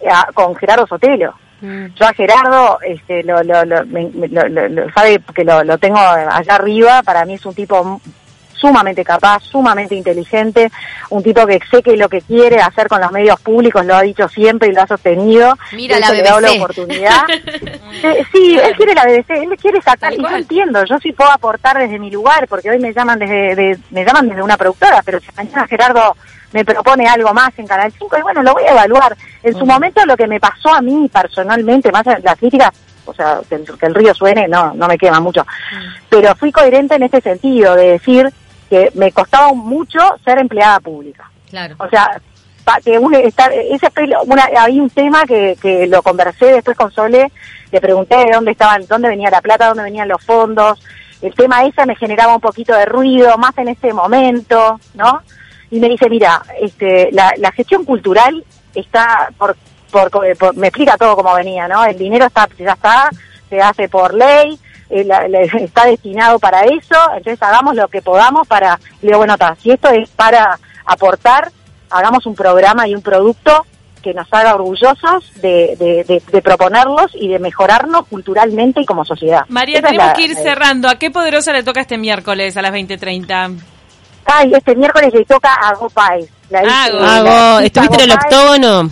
eh, 0.00 0.08
a- 0.10 0.28
con 0.32 0.54
Gerardo 0.56 0.86
Sotelo. 0.86 1.34
Mm. 1.60 1.86
Yo 1.94 2.06
a 2.06 2.12
Gerardo, 2.14 2.78
este, 2.86 3.22
lo, 3.22 3.42
lo, 3.42 3.64
lo, 3.66 3.84
me- 3.86 4.10
me- 4.14 4.28
lo- 4.28 4.48
lo- 4.48 4.68
lo- 4.68 4.90
sabe 4.92 5.20
que 5.34 5.44
lo, 5.44 5.62
lo 5.64 5.76
tengo 5.78 5.98
allá 5.98 6.54
arriba, 6.54 7.02
para 7.02 7.24
mí 7.26 7.34
es 7.34 7.44
un 7.44 7.54
tipo 7.54 8.00
sumamente 8.56 9.04
capaz, 9.04 9.42
sumamente 9.44 9.94
inteligente, 9.94 10.70
un 11.10 11.22
tipo 11.22 11.46
que 11.46 11.60
sé 11.70 11.82
que 11.82 11.96
lo 11.96 12.08
que 12.08 12.22
quiere 12.22 12.58
hacer 12.60 12.88
con 12.88 13.00
los 13.00 13.12
medios 13.12 13.38
públicos 13.40 13.84
lo 13.84 13.94
ha 13.96 14.02
dicho 14.02 14.28
siempre 14.28 14.68
y 14.68 14.72
lo 14.72 14.82
ha 14.82 14.86
sostenido. 14.86 15.56
Mira 15.72 15.98
la 15.98 16.06
hecho, 16.06 16.14
le 16.14 16.20
he 16.20 16.22
dado 16.22 16.40
la 16.40 16.48
BBC. 16.48 16.60
oportunidad. 16.62 17.22
Sí, 18.32 18.58
él 18.62 18.76
quiere 18.76 18.94
la 18.94 19.04
BBC, 19.04 19.30
él 19.30 19.56
quiere 19.60 19.80
sacar, 19.80 20.12
y 20.12 20.18
yo 20.22 20.28
entiendo, 20.28 20.84
yo 20.84 20.98
sí 20.98 21.12
puedo 21.12 21.30
aportar 21.30 21.78
desde 21.78 21.98
mi 21.98 22.10
lugar, 22.10 22.46
porque 22.48 22.70
hoy 22.70 22.78
me 22.78 22.92
llaman 22.92 23.18
desde, 23.18 23.54
de- 23.54 23.78
me 23.90 24.04
llaman 24.04 24.28
desde 24.28 24.42
una 24.42 24.56
productora, 24.56 25.00
pero 25.04 25.18
si 25.20 25.26
mañana 25.36 25.66
Gerardo 25.66 26.14
me 26.52 26.64
propone 26.64 27.06
algo 27.08 27.32
más 27.32 27.50
en 27.58 27.66
Canal 27.66 27.92
5, 27.98 28.18
y 28.18 28.22
bueno, 28.22 28.42
lo 28.42 28.52
voy 28.52 28.64
a 28.64 28.72
evaluar. 28.72 29.16
En 29.42 29.54
su 29.58 29.64
momento 29.66 30.04
lo 30.04 30.16
que 30.16 30.26
me 30.26 30.38
pasó 30.40 30.74
a 30.74 30.80
mí 30.82 31.08
personalmente, 31.12 31.90
más 31.90 32.04
las 32.22 32.36
críticas, 32.38 32.70
o 33.06 33.14
sea, 33.14 33.40
que 33.48 33.54
el, 33.56 33.64
que 33.78 33.86
el 33.86 33.94
río 33.94 34.14
suene, 34.14 34.46
no, 34.48 34.74
no 34.74 34.86
me 34.88 34.98
quema 34.98 35.20
mucho, 35.20 35.46
pero 36.10 36.34
fui 36.36 36.52
coherente 36.52 36.96
en 36.96 37.04
ese 37.04 37.20
sentido, 37.20 37.74
de 37.74 37.92
decir 37.92 38.30
que 38.68 38.90
me 38.94 39.12
costaba 39.12 39.52
mucho 39.52 39.98
ser 40.24 40.38
empleada 40.38 40.80
pública. 40.80 41.30
Claro. 41.50 41.76
O 41.78 41.88
sea, 41.88 42.20
pa- 42.64 42.80
que 42.84 42.98
un, 42.98 43.14
estar, 43.14 43.52
ese 43.52 43.88
una, 44.26 44.48
había 44.58 44.82
un 44.82 44.90
tema 44.90 45.24
que, 45.24 45.56
que 45.60 45.86
lo 45.86 46.02
conversé 46.02 46.46
después 46.46 46.76
con 46.76 46.90
Sole, 46.92 47.30
le 47.70 47.80
pregunté 47.80 48.16
de 48.16 48.32
dónde 48.32 48.52
estaban, 48.52 48.86
dónde 48.86 49.08
venía 49.08 49.30
la 49.30 49.40
plata, 49.40 49.68
dónde 49.68 49.84
venían 49.84 50.08
los 50.08 50.24
fondos. 50.24 50.82
El 51.22 51.34
tema 51.34 51.64
ese 51.64 51.86
me 51.86 51.96
generaba 51.96 52.34
un 52.34 52.40
poquito 52.40 52.74
de 52.74 52.84
ruido, 52.84 53.36
más 53.38 53.56
en 53.58 53.68
ese 53.68 53.92
momento, 53.92 54.78
¿no? 54.94 55.22
Y 55.70 55.80
me 55.80 55.88
dice, 55.88 56.08
mira, 56.08 56.42
este, 56.60 57.08
la, 57.12 57.32
la 57.38 57.50
gestión 57.52 57.84
cultural 57.84 58.44
está 58.74 59.30
por, 59.38 59.56
por, 59.90 60.10
por- 60.10 60.56
me 60.56 60.68
explica 60.68 60.96
todo 60.96 61.16
cómo 61.16 61.34
venía, 61.34 61.66
¿no? 61.68 61.84
El 61.84 61.96
dinero 61.96 62.26
está, 62.26 62.48
ya 62.58 62.72
está, 62.72 63.08
se 63.48 63.60
hace 63.60 63.88
por 63.88 64.12
ley, 64.14 64.58
eh, 64.90 65.04
la- 65.04 65.26
la- 65.28 65.40
está 65.42 65.84
destinado 65.86 66.38
para 66.38 66.62
eso, 66.64 66.96
entonces 67.16 67.42
hagamos 67.42 67.74
lo 67.76 67.88
que 67.88 68.02
podamos 68.02 68.46
para, 68.46 68.78
le 69.02 69.08
digo, 69.08 69.18
bueno, 69.18 69.34
está, 69.34 69.56
si 69.62 69.70
esto 69.70 69.88
es 69.90 70.08
para 70.10 70.58
aportar, 70.84 71.50
hagamos 71.90 72.26
un 72.26 72.34
programa 72.34 72.86
y 72.88 72.94
un 72.94 73.02
producto 73.02 73.64
que 74.02 74.14
nos 74.14 74.28
haga 74.30 74.54
orgullosos 74.54 75.32
de, 75.42 75.74
de, 75.78 76.04
de- 76.04 76.22
de 76.30 76.42
proponerlos 76.42 77.10
y 77.14 77.26
de 77.28 77.40
mejorarnos 77.40 78.06
culturalmente 78.06 78.80
y 78.80 78.86
como 78.86 79.04
sociedad. 79.04 79.42
María, 79.48 79.78
Esa 79.78 79.88
tenemos 79.88 80.06
la- 80.08 80.12
que 80.14 80.22
ir 80.22 80.34
cerrando. 80.36 80.88
¿A 80.88 80.94
qué 80.96 81.10
poderosa 81.10 81.52
le 81.52 81.64
toca 81.64 81.80
este 81.80 81.98
miércoles 81.98 82.56
a 82.56 82.62
las 82.62 82.70
20.30? 82.72 83.56
Ay, 84.24 84.52
este 84.54 84.76
miércoles 84.76 85.12
le 85.12 85.24
toca 85.24 85.52
a 85.54 85.74
Go 85.74 85.88
Paez. 85.90 86.28
La 86.50 86.62
Ah, 86.64 86.88
Go. 86.90 87.56
hice 87.58 87.66
¿estuviste 87.66 88.04
en 88.04 88.10
el 88.10 88.16
octógono? 88.16 88.90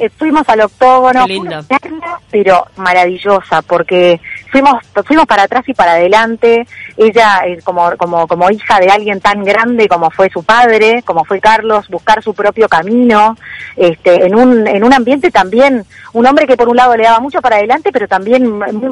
Eh, 0.00 0.10
fuimos 0.10 0.48
al 0.48 0.60
octógono, 0.60 1.26
Qué 1.26 1.32
lindo. 1.32 1.62
fue 1.62 1.76
una 1.78 1.78
charla, 1.80 2.20
pero 2.30 2.66
maravillosa, 2.76 3.62
porque 3.62 4.20
fuimos 4.50 4.74
fuimos 5.06 5.26
para 5.26 5.44
atrás 5.44 5.64
y 5.68 5.74
para 5.74 5.92
adelante. 5.92 6.66
Ella, 6.96 7.42
eh, 7.46 7.58
como, 7.64 7.96
como, 7.96 8.26
como 8.26 8.50
hija 8.50 8.78
de 8.80 8.88
alguien 8.88 9.20
tan 9.20 9.42
grande 9.44 9.88
como 9.88 10.10
fue 10.10 10.30
su 10.30 10.42
padre, 10.42 11.02
como 11.02 11.24
fue 11.24 11.40
Carlos, 11.40 11.88
buscar 11.88 12.22
su 12.22 12.34
propio 12.34 12.68
camino, 12.68 13.36
este, 13.76 14.26
en 14.26 14.34
un, 14.34 14.66
en 14.66 14.84
un 14.84 14.92
ambiente 14.92 15.30
también, 15.30 15.84
un 16.12 16.26
hombre 16.26 16.46
que 16.46 16.56
por 16.56 16.68
un 16.68 16.76
lado 16.76 16.96
le 16.96 17.04
daba 17.04 17.20
mucho 17.20 17.40
para 17.40 17.56
adelante, 17.56 17.90
pero 17.92 18.06
también 18.06 18.48
muy 18.50 18.90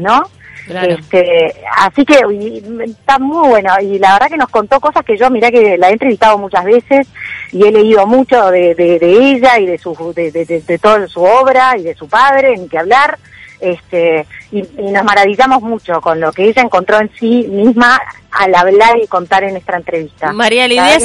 ¿no? 0.00 0.22
Claro. 0.68 0.94
Este, 0.94 1.54
así 1.76 2.04
que 2.04 2.20
y, 2.30 2.62
está 2.90 3.18
muy 3.18 3.48
bueno 3.48 3.72
y 3.80 3.98
la 3.98 4.12
verdad 4.12 4.28
que 4.28 4.36
nos 4.36 4.50
contó 4.50 4.78
cosas 4.80 5.02
que 5.04 5.16
yo 5.16 5.30
mirá 5.30 5.50
que 5.50 5.78
la 5.78 5.88
he 5.88 5.92
entrevistado 5.92 6.36
muchas 6.36 6.64
veces 6.64 7.08
y 7.52 7.64
he 7.64 7.72
leído 7.72 8.06
mucho 8.06 8.50
de, 8.50 8.74
de, 8.74 8.98
de 8.98 9.12
ella 9.12 9.58
y 9.58 9.66
de 9.66 9.78
su 9.78 9.94
de, 10.14 10.30
de, 10.30 10.78
toda 10.78 11.08
su 11.08 11.22
obra 11.22 11.76
y 11.78 11.84
de 11.84 11.94
su 11.94 12.06
padre, 12.06 12.56
ni 12.56 12.68
que 12.68 12.78
hablar. 12.78 13.18
Este, 13.60 14.24
y, 14.52 14.58
y 14.60 14.92
nos 14.92 15.02
maravillamos 15.02 15.60
mucho 15.62 16.00
con 16.00 16.20
lo 16.20 16.30
que 16.30 16.44
ella 16.44 16.62
encontró 16.62 17.00
en 17.00 17.10
sí 17.18 17.44
misma 17.48 18.00
al 18.30 18.54
hablar 18.54 18.98
y 19.02 19.06
contar 19.06 19.42
en 19.44 19.52
nuestra 19.52 19.78
entrevista. 19.78 20.32
María, 20.32 20.68
la 20.68 20.74
idea 20.74 20.96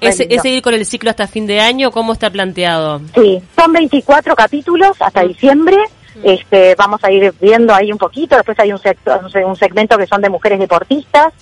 es, 0.00 0.20
es 0.20 0.42
seguir 0.42 0.62
con 0.62 0.74
el 0.74 0.84
ciclo 0.86 1.10
hasta 1.10 1.26
fin 1.26 1.46
de 1.46 1.60
año. 1.60 1.90
¿Cómo 1.90 2.12
está 2.12 2.30
planteado? 2.30 3.00
Sí, 3.14 3.40
son 3.56 3.72
24 3.72 4.34
capítulos 4.34 4.96
hasta 5.00 5.22
diciembre. 5.22 5.76
Este, 6.22 6.74
vamos 6.76 7.02
a 7.04 7.10
ir 7.10 7.32
viendo 7.40 7.74
ahí 7.74 7.92
un 7.92 7.98
poquito. 7.98 8.36
Después 8.36 8.58
hay 8.58 8.72
un, 8.72 8.78
sector, 8.78 9.20
un 9.22 9.30
se- 9.30 9.44
un 9.44 9.56
segmento 9.56 9.96
que 9.96 10.06
son 10.06 10.20
de 10.20 10.28
mujeres 10.28 10.58
deportistas. 10.58 11.32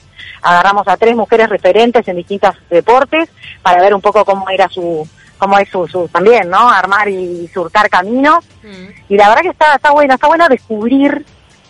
Agarramos 0.42 0.86
a 0.88 0.96
tres 0.96 1.16
mujeres 1.16 1.48
referentes 1.48 2.06
en 2.06 2.16
distintos 2.16 2.54
deportes 2.70 3.28
para 3.62 3.80
ver 3.80 3.94
un 3.94 4.00
poco 4.00 4.24
cómo 4.24 4.48
era 4.50 4.68
su, 4.68 5.08
cómo 5.38 5.58
es 5.58 5.68
su, 5.68 5.86
su 5.88 6.08
también, 6.08 6.48
¿no? 6.48 6.68
Armar 6.70 7.08
y 7.08 7.48
surcar 7.48 7.88
caminos. 7.88 8.44
Y 9.08 9.16
la 9.16 9.28
verdad 9.28 9.42
que 9.42 9.48
está, 9.48 9.74
está 9.74 9.90
bueno, 9.90 10.14
está 10.14 10.28
bueno 10.28 10.46
descubrir 10.48 11.24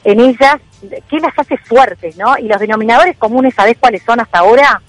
en 0.04 0.20
ellas 0.20 0.56
qué 1.08 1.18
las 1.18 1.36
hace 1.38 1.56
fuertes, 1.56 2.16
¿no? 2.16 2.36
Y 2.38 2.42
los 2.48 2.60
denominadores 2.60 3.16
comunes, 3.16 3.54
¿sabés 3.54 3.76
cuáles 3.78 4.02
son 4.04 4.20
hasta 4.20 4.38
ahora? 4.40 4.80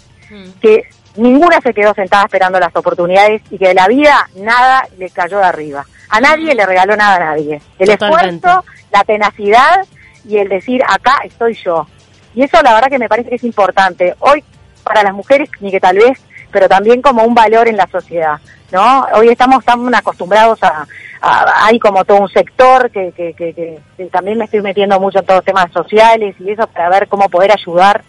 que 0.62 0.84
ninguna 1.16 1.60
se 1.62 1.74
quedó 1.74 1.94
sentada 1.96 2.26
esperando 2.26 2.60
las 2.60 2.76
oportunidades 2.76 3.42
y 3.50 3.58
que 3.58 3.70
de 3.70 3.74
la 3.74 3.88
vida 3.88 4.30
nada 4.36 4.88
le 4.98 5.10
cayó 5.10 5.40
de 5.40 5.46
arriba. 5.46 5.86
A 6.10 6.20
nadie 6.20 6.56
le 6.56 6.66
regaló 6.66 6.96
nada 6.96 7.16
a 7.16 7.20
nadie. 7.20 7.62
El 7.78 7.88
Totalmente. 7.90 8.36
esfuerzo, 8.48 8.66
la 8.92 9.04
tenacidad 9.04 9.86
y 10.26 10.38
el 10.38 10.50
decir 10.50 10.84
acá 10.88 11.20
estoy 11.24 11.54
yo. 11.54 11.88
Y 12.36 12.44
eso 12.44 12.62
la 12.62 12.74
verdad 12.74 12.90
que 12.90 13.00
me 13.00 13.10
parece 13.10 13.30
que 13.30 13.36
es 13.36 13.44
importante. 13.44 14.16
Hoy 14.20 14.44
para 14.84 15.04
las 15.04 15.14
mujeres, 15.14 15.50
ni 15.60 15.72
que 15.72 15.80
tal 15.80 15.98
vez, 15.98 16.20
pero 16.52 16.68
también 16.68 17.02
como 17.02 17.24
un 17.24 17.36
valor 17.36 17.68
en 17.68 17.78
la 17.78 17.88
sociedad. 17.88 18.40
¿no? 18.72 19.08
Hoy 19.14 19.30
estamos 19.30 19.64
tan 19.66 19.94
acostumbrados 19.94 20.62
a, 20.64 20.86
a- 21.22 21.66
hay 21.66 21.80
como 21.80 22.06
todo 22.06 22.18
un 22.22 22.30
sector 22.30 22.90
que, 22.92 23.12
que, 23.12 23.34
que, 23.34 23.54
que- 23.54 23.80
que 23.98 24.06
también 24.06 24.38
me 24.38 24.46
estoy 24.46 24.62
metiendo 24.62 25.00
mucho 25.00 25.20
en 25.20 25.26
todos 25.26 25.40
los 25.40 25.46
temas 25.46 25.72
sociales 25.72 26.36
y 26.40 26.52
eso 26.52 26.66
para 26.68 26.90
ver 26.90 27.08
cómo 27.08 27.30
poder 27.30 27.52
ayudar 27.52 28.04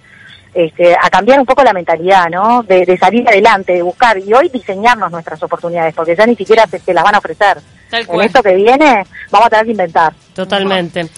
este, 0.53 0.95
a 1.01 1.09
cambiar 1.11 1.39
un 1.41 1.47
poco 1.47 1.63
la 1.63 1.73
mentalidad, 1.73 2.29
¿no? 2.29 2.63
De, 2.63 2.85
de 2.85 2.99
salir 2.99 3.27
adelante, 3.29 3.73
de 3.73 3.83
buscar 3.83 4.19
y 4.19 4.33
hoy 4.35 4.49
diseñarnos 4.49 5.11
nuestras 5.11 5.43
oportunidades, 5.43 5.95
porque 5.95 6.17
ya 6.17 6.27
ni 6.27 6.35
siquiera 6.37 6.67
te, 6.67 6.79
te 6.81 6.93
las 6.93 7.05
van 7.05 7.15
a 7.15 7.19
ofrecer. 7.19 7.59
Tal 7.91 8.07
cual. 8.07 8.27
esto 8.27 8.43
que 8.43 8.55
viene, 8.55 9.05
vamos 9.31 9.47
a 9.47 9.51
tener 9.51 9.65
que 9.67 9.71
inventar. 9.73 10.13
Totalmente. 10.35 11.09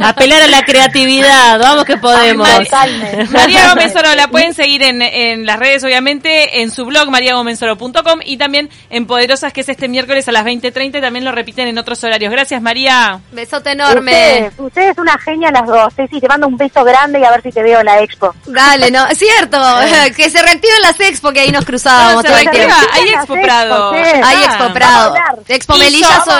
Apelar 0.00 0.42
a 0.42 0.46
la 0.46 0.62
creatividad, 0.62 1.58
vamos 1.58 1.84
que 1.84 1.96
podemos. 1.96 2.48
Totalmente. 2.58 3.24
María 3.32 3.68
Gómez 3.70 3.94
Oro, 3.96 4.14
la 4.14 4.28
pueden 4.28 4.54
seguir 4.54 4.82
en, 4.82 5.02
en 5.02 5.46
las 5.46 5.58
redes, 5.58 5.82
obviamente, 5.84 6.60
en 6.62 6.70
su 6.70 6.84
blog 6.84 7.10
mariagomenzoro.com 7.10 8.20
y 8.24 8.36
también 8.36 8.68
en 8.90 9.06
Poderosas, 9.06 9.52
que 9.52 9.62
es 9.62 9.68
este 9.68 9.88
miércoles 9.88 10.28
a 10.28 10.32
las 10.32 10.44
20.30 10.44 10.98
y 10.98 11.00
también 11.00 11.24
lo 11.24 11.32
repiten 11.32 11.66
en 11.68 11.78
otros 11.78 12.02
horarios. 12.04 12.30
Gracias, 12.30 12.60
María. 12.62 13.20
Besote 13.32 13.72
enorme. 13.72 14.12
Ustedes, 14.12 14.52
ustedes 14.58 14.90
es 14.92 14.98
una 14.98 15.18
genia 15.18 15.50
las 15.50 15.66
dos. 15.66 15.94
Ceci, 15.94 16.20
te 16.20 16.28
mando 16.28 16.46
un 16.46 16.56
beso 16.56 16.84
grande 16.84 17.20
y 17.20 17.24
a 17.24 17.30
ver 17.30 17.42
si 17.42 17.50
te 17.50 17.62
veo 17.62 17.80
en 17.80 17.86
la 17.86 18.00
expo. 18.00 18.34
Dale, 18.46 18.90
no, 18.90 19.06
cierto, 19.14 19.58
que 20.16 20.30
se 20.30 20.42
reactiven 20.42 20.82
las 20.82 20.98
expo 21.00 21.32
que 21.32 21.40
ahí 21.40 21.50
nos 21.50 21.64
cruzábamos 21.64 22.22
No, 22.22 22.30
se 22.30 22.34
reactiva. 22.42 22.74
Hay 22.92 23.08
Expo 23.08 23.34
Prado. 23.34 23.92
sí. 23.92 23.98
Hay 23.98 24.36
Ah. 24.38 24.44
Expo 24.44 24.58
vamos 24.58 24.70
a 24.70 24.74
Prado. 24.74 25.14
Expo 25.48 25.74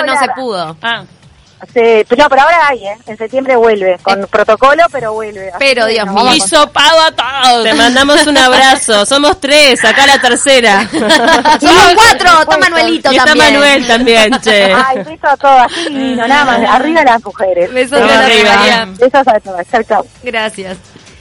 no 0.05 0.19
se 0.19 0.27
pudo. 0.35 0.77
Ah. 0.81 1.03
Sí, 1.67 2.05
pero, 2.07 2.23
no, 2.23 2.29
pero 2.29 2.41
ahora 2.43 2.67
hay, 2.69 2.87
¿eh? 2.87 2.97
En 3.05 3.17
septiembre 3.17 3.55
vuelve, 3.57 3.99
con 4.01 4.25
protocolo, 4.27 4.83
pero 4.91 5.13
vuelve. 5.13 5.49
Así 5.49 5.57
Pero, 5.59 5.85
que 5.85 5.91
Dios 5.91 6.07
mío. 6.07 6.29
a 6.29 6.35
Hisopado 6.35 7.01
a 7.01 7.11
todos. 7.11 7.63
Te 7.63 7.73
mandamos 7.73 8.25
un 8.27 8.37
abrazo. 8.37 9.05
Somos 9.05 9.39
tres, 9.41 9.83
acá 9.83 10.05
la 10.07 10.19
tercera. 10.21 10.89
Somos 11.59 11.93
cuatro, 11.95 12.41
está 12.41 12.57
Manuelito 12.57 13.11
Y 13.11 13.17
está 13.17 13.25
también. 13.25 13.53
Manuel 13.53 13.87
también, 13.87 14.31
che. 14.41 14.73
Ay, 14.87 15.03
beso 15.03 15.27
a 15.27 15.37
todas, 15.37 15.71
así 15.71 15.89
divino, 15.89 16.27
nada 16.27 16.45
más. 16.45 16.69
Arriba 16.69 17.03
las 17.03 17.23
mujeres. 17.23 17.71
Besos 17.73 17.99
grandes, 17.99 18.17
arriba. 18.17 18.55
María. 18.55 18.85
Besos 18.97 19.27
a 19.27 19.39
todas. 19.39 19.67
Chau, 19.69 19.83
chau. 19.83 20.07
Gracias. 20.23 20.77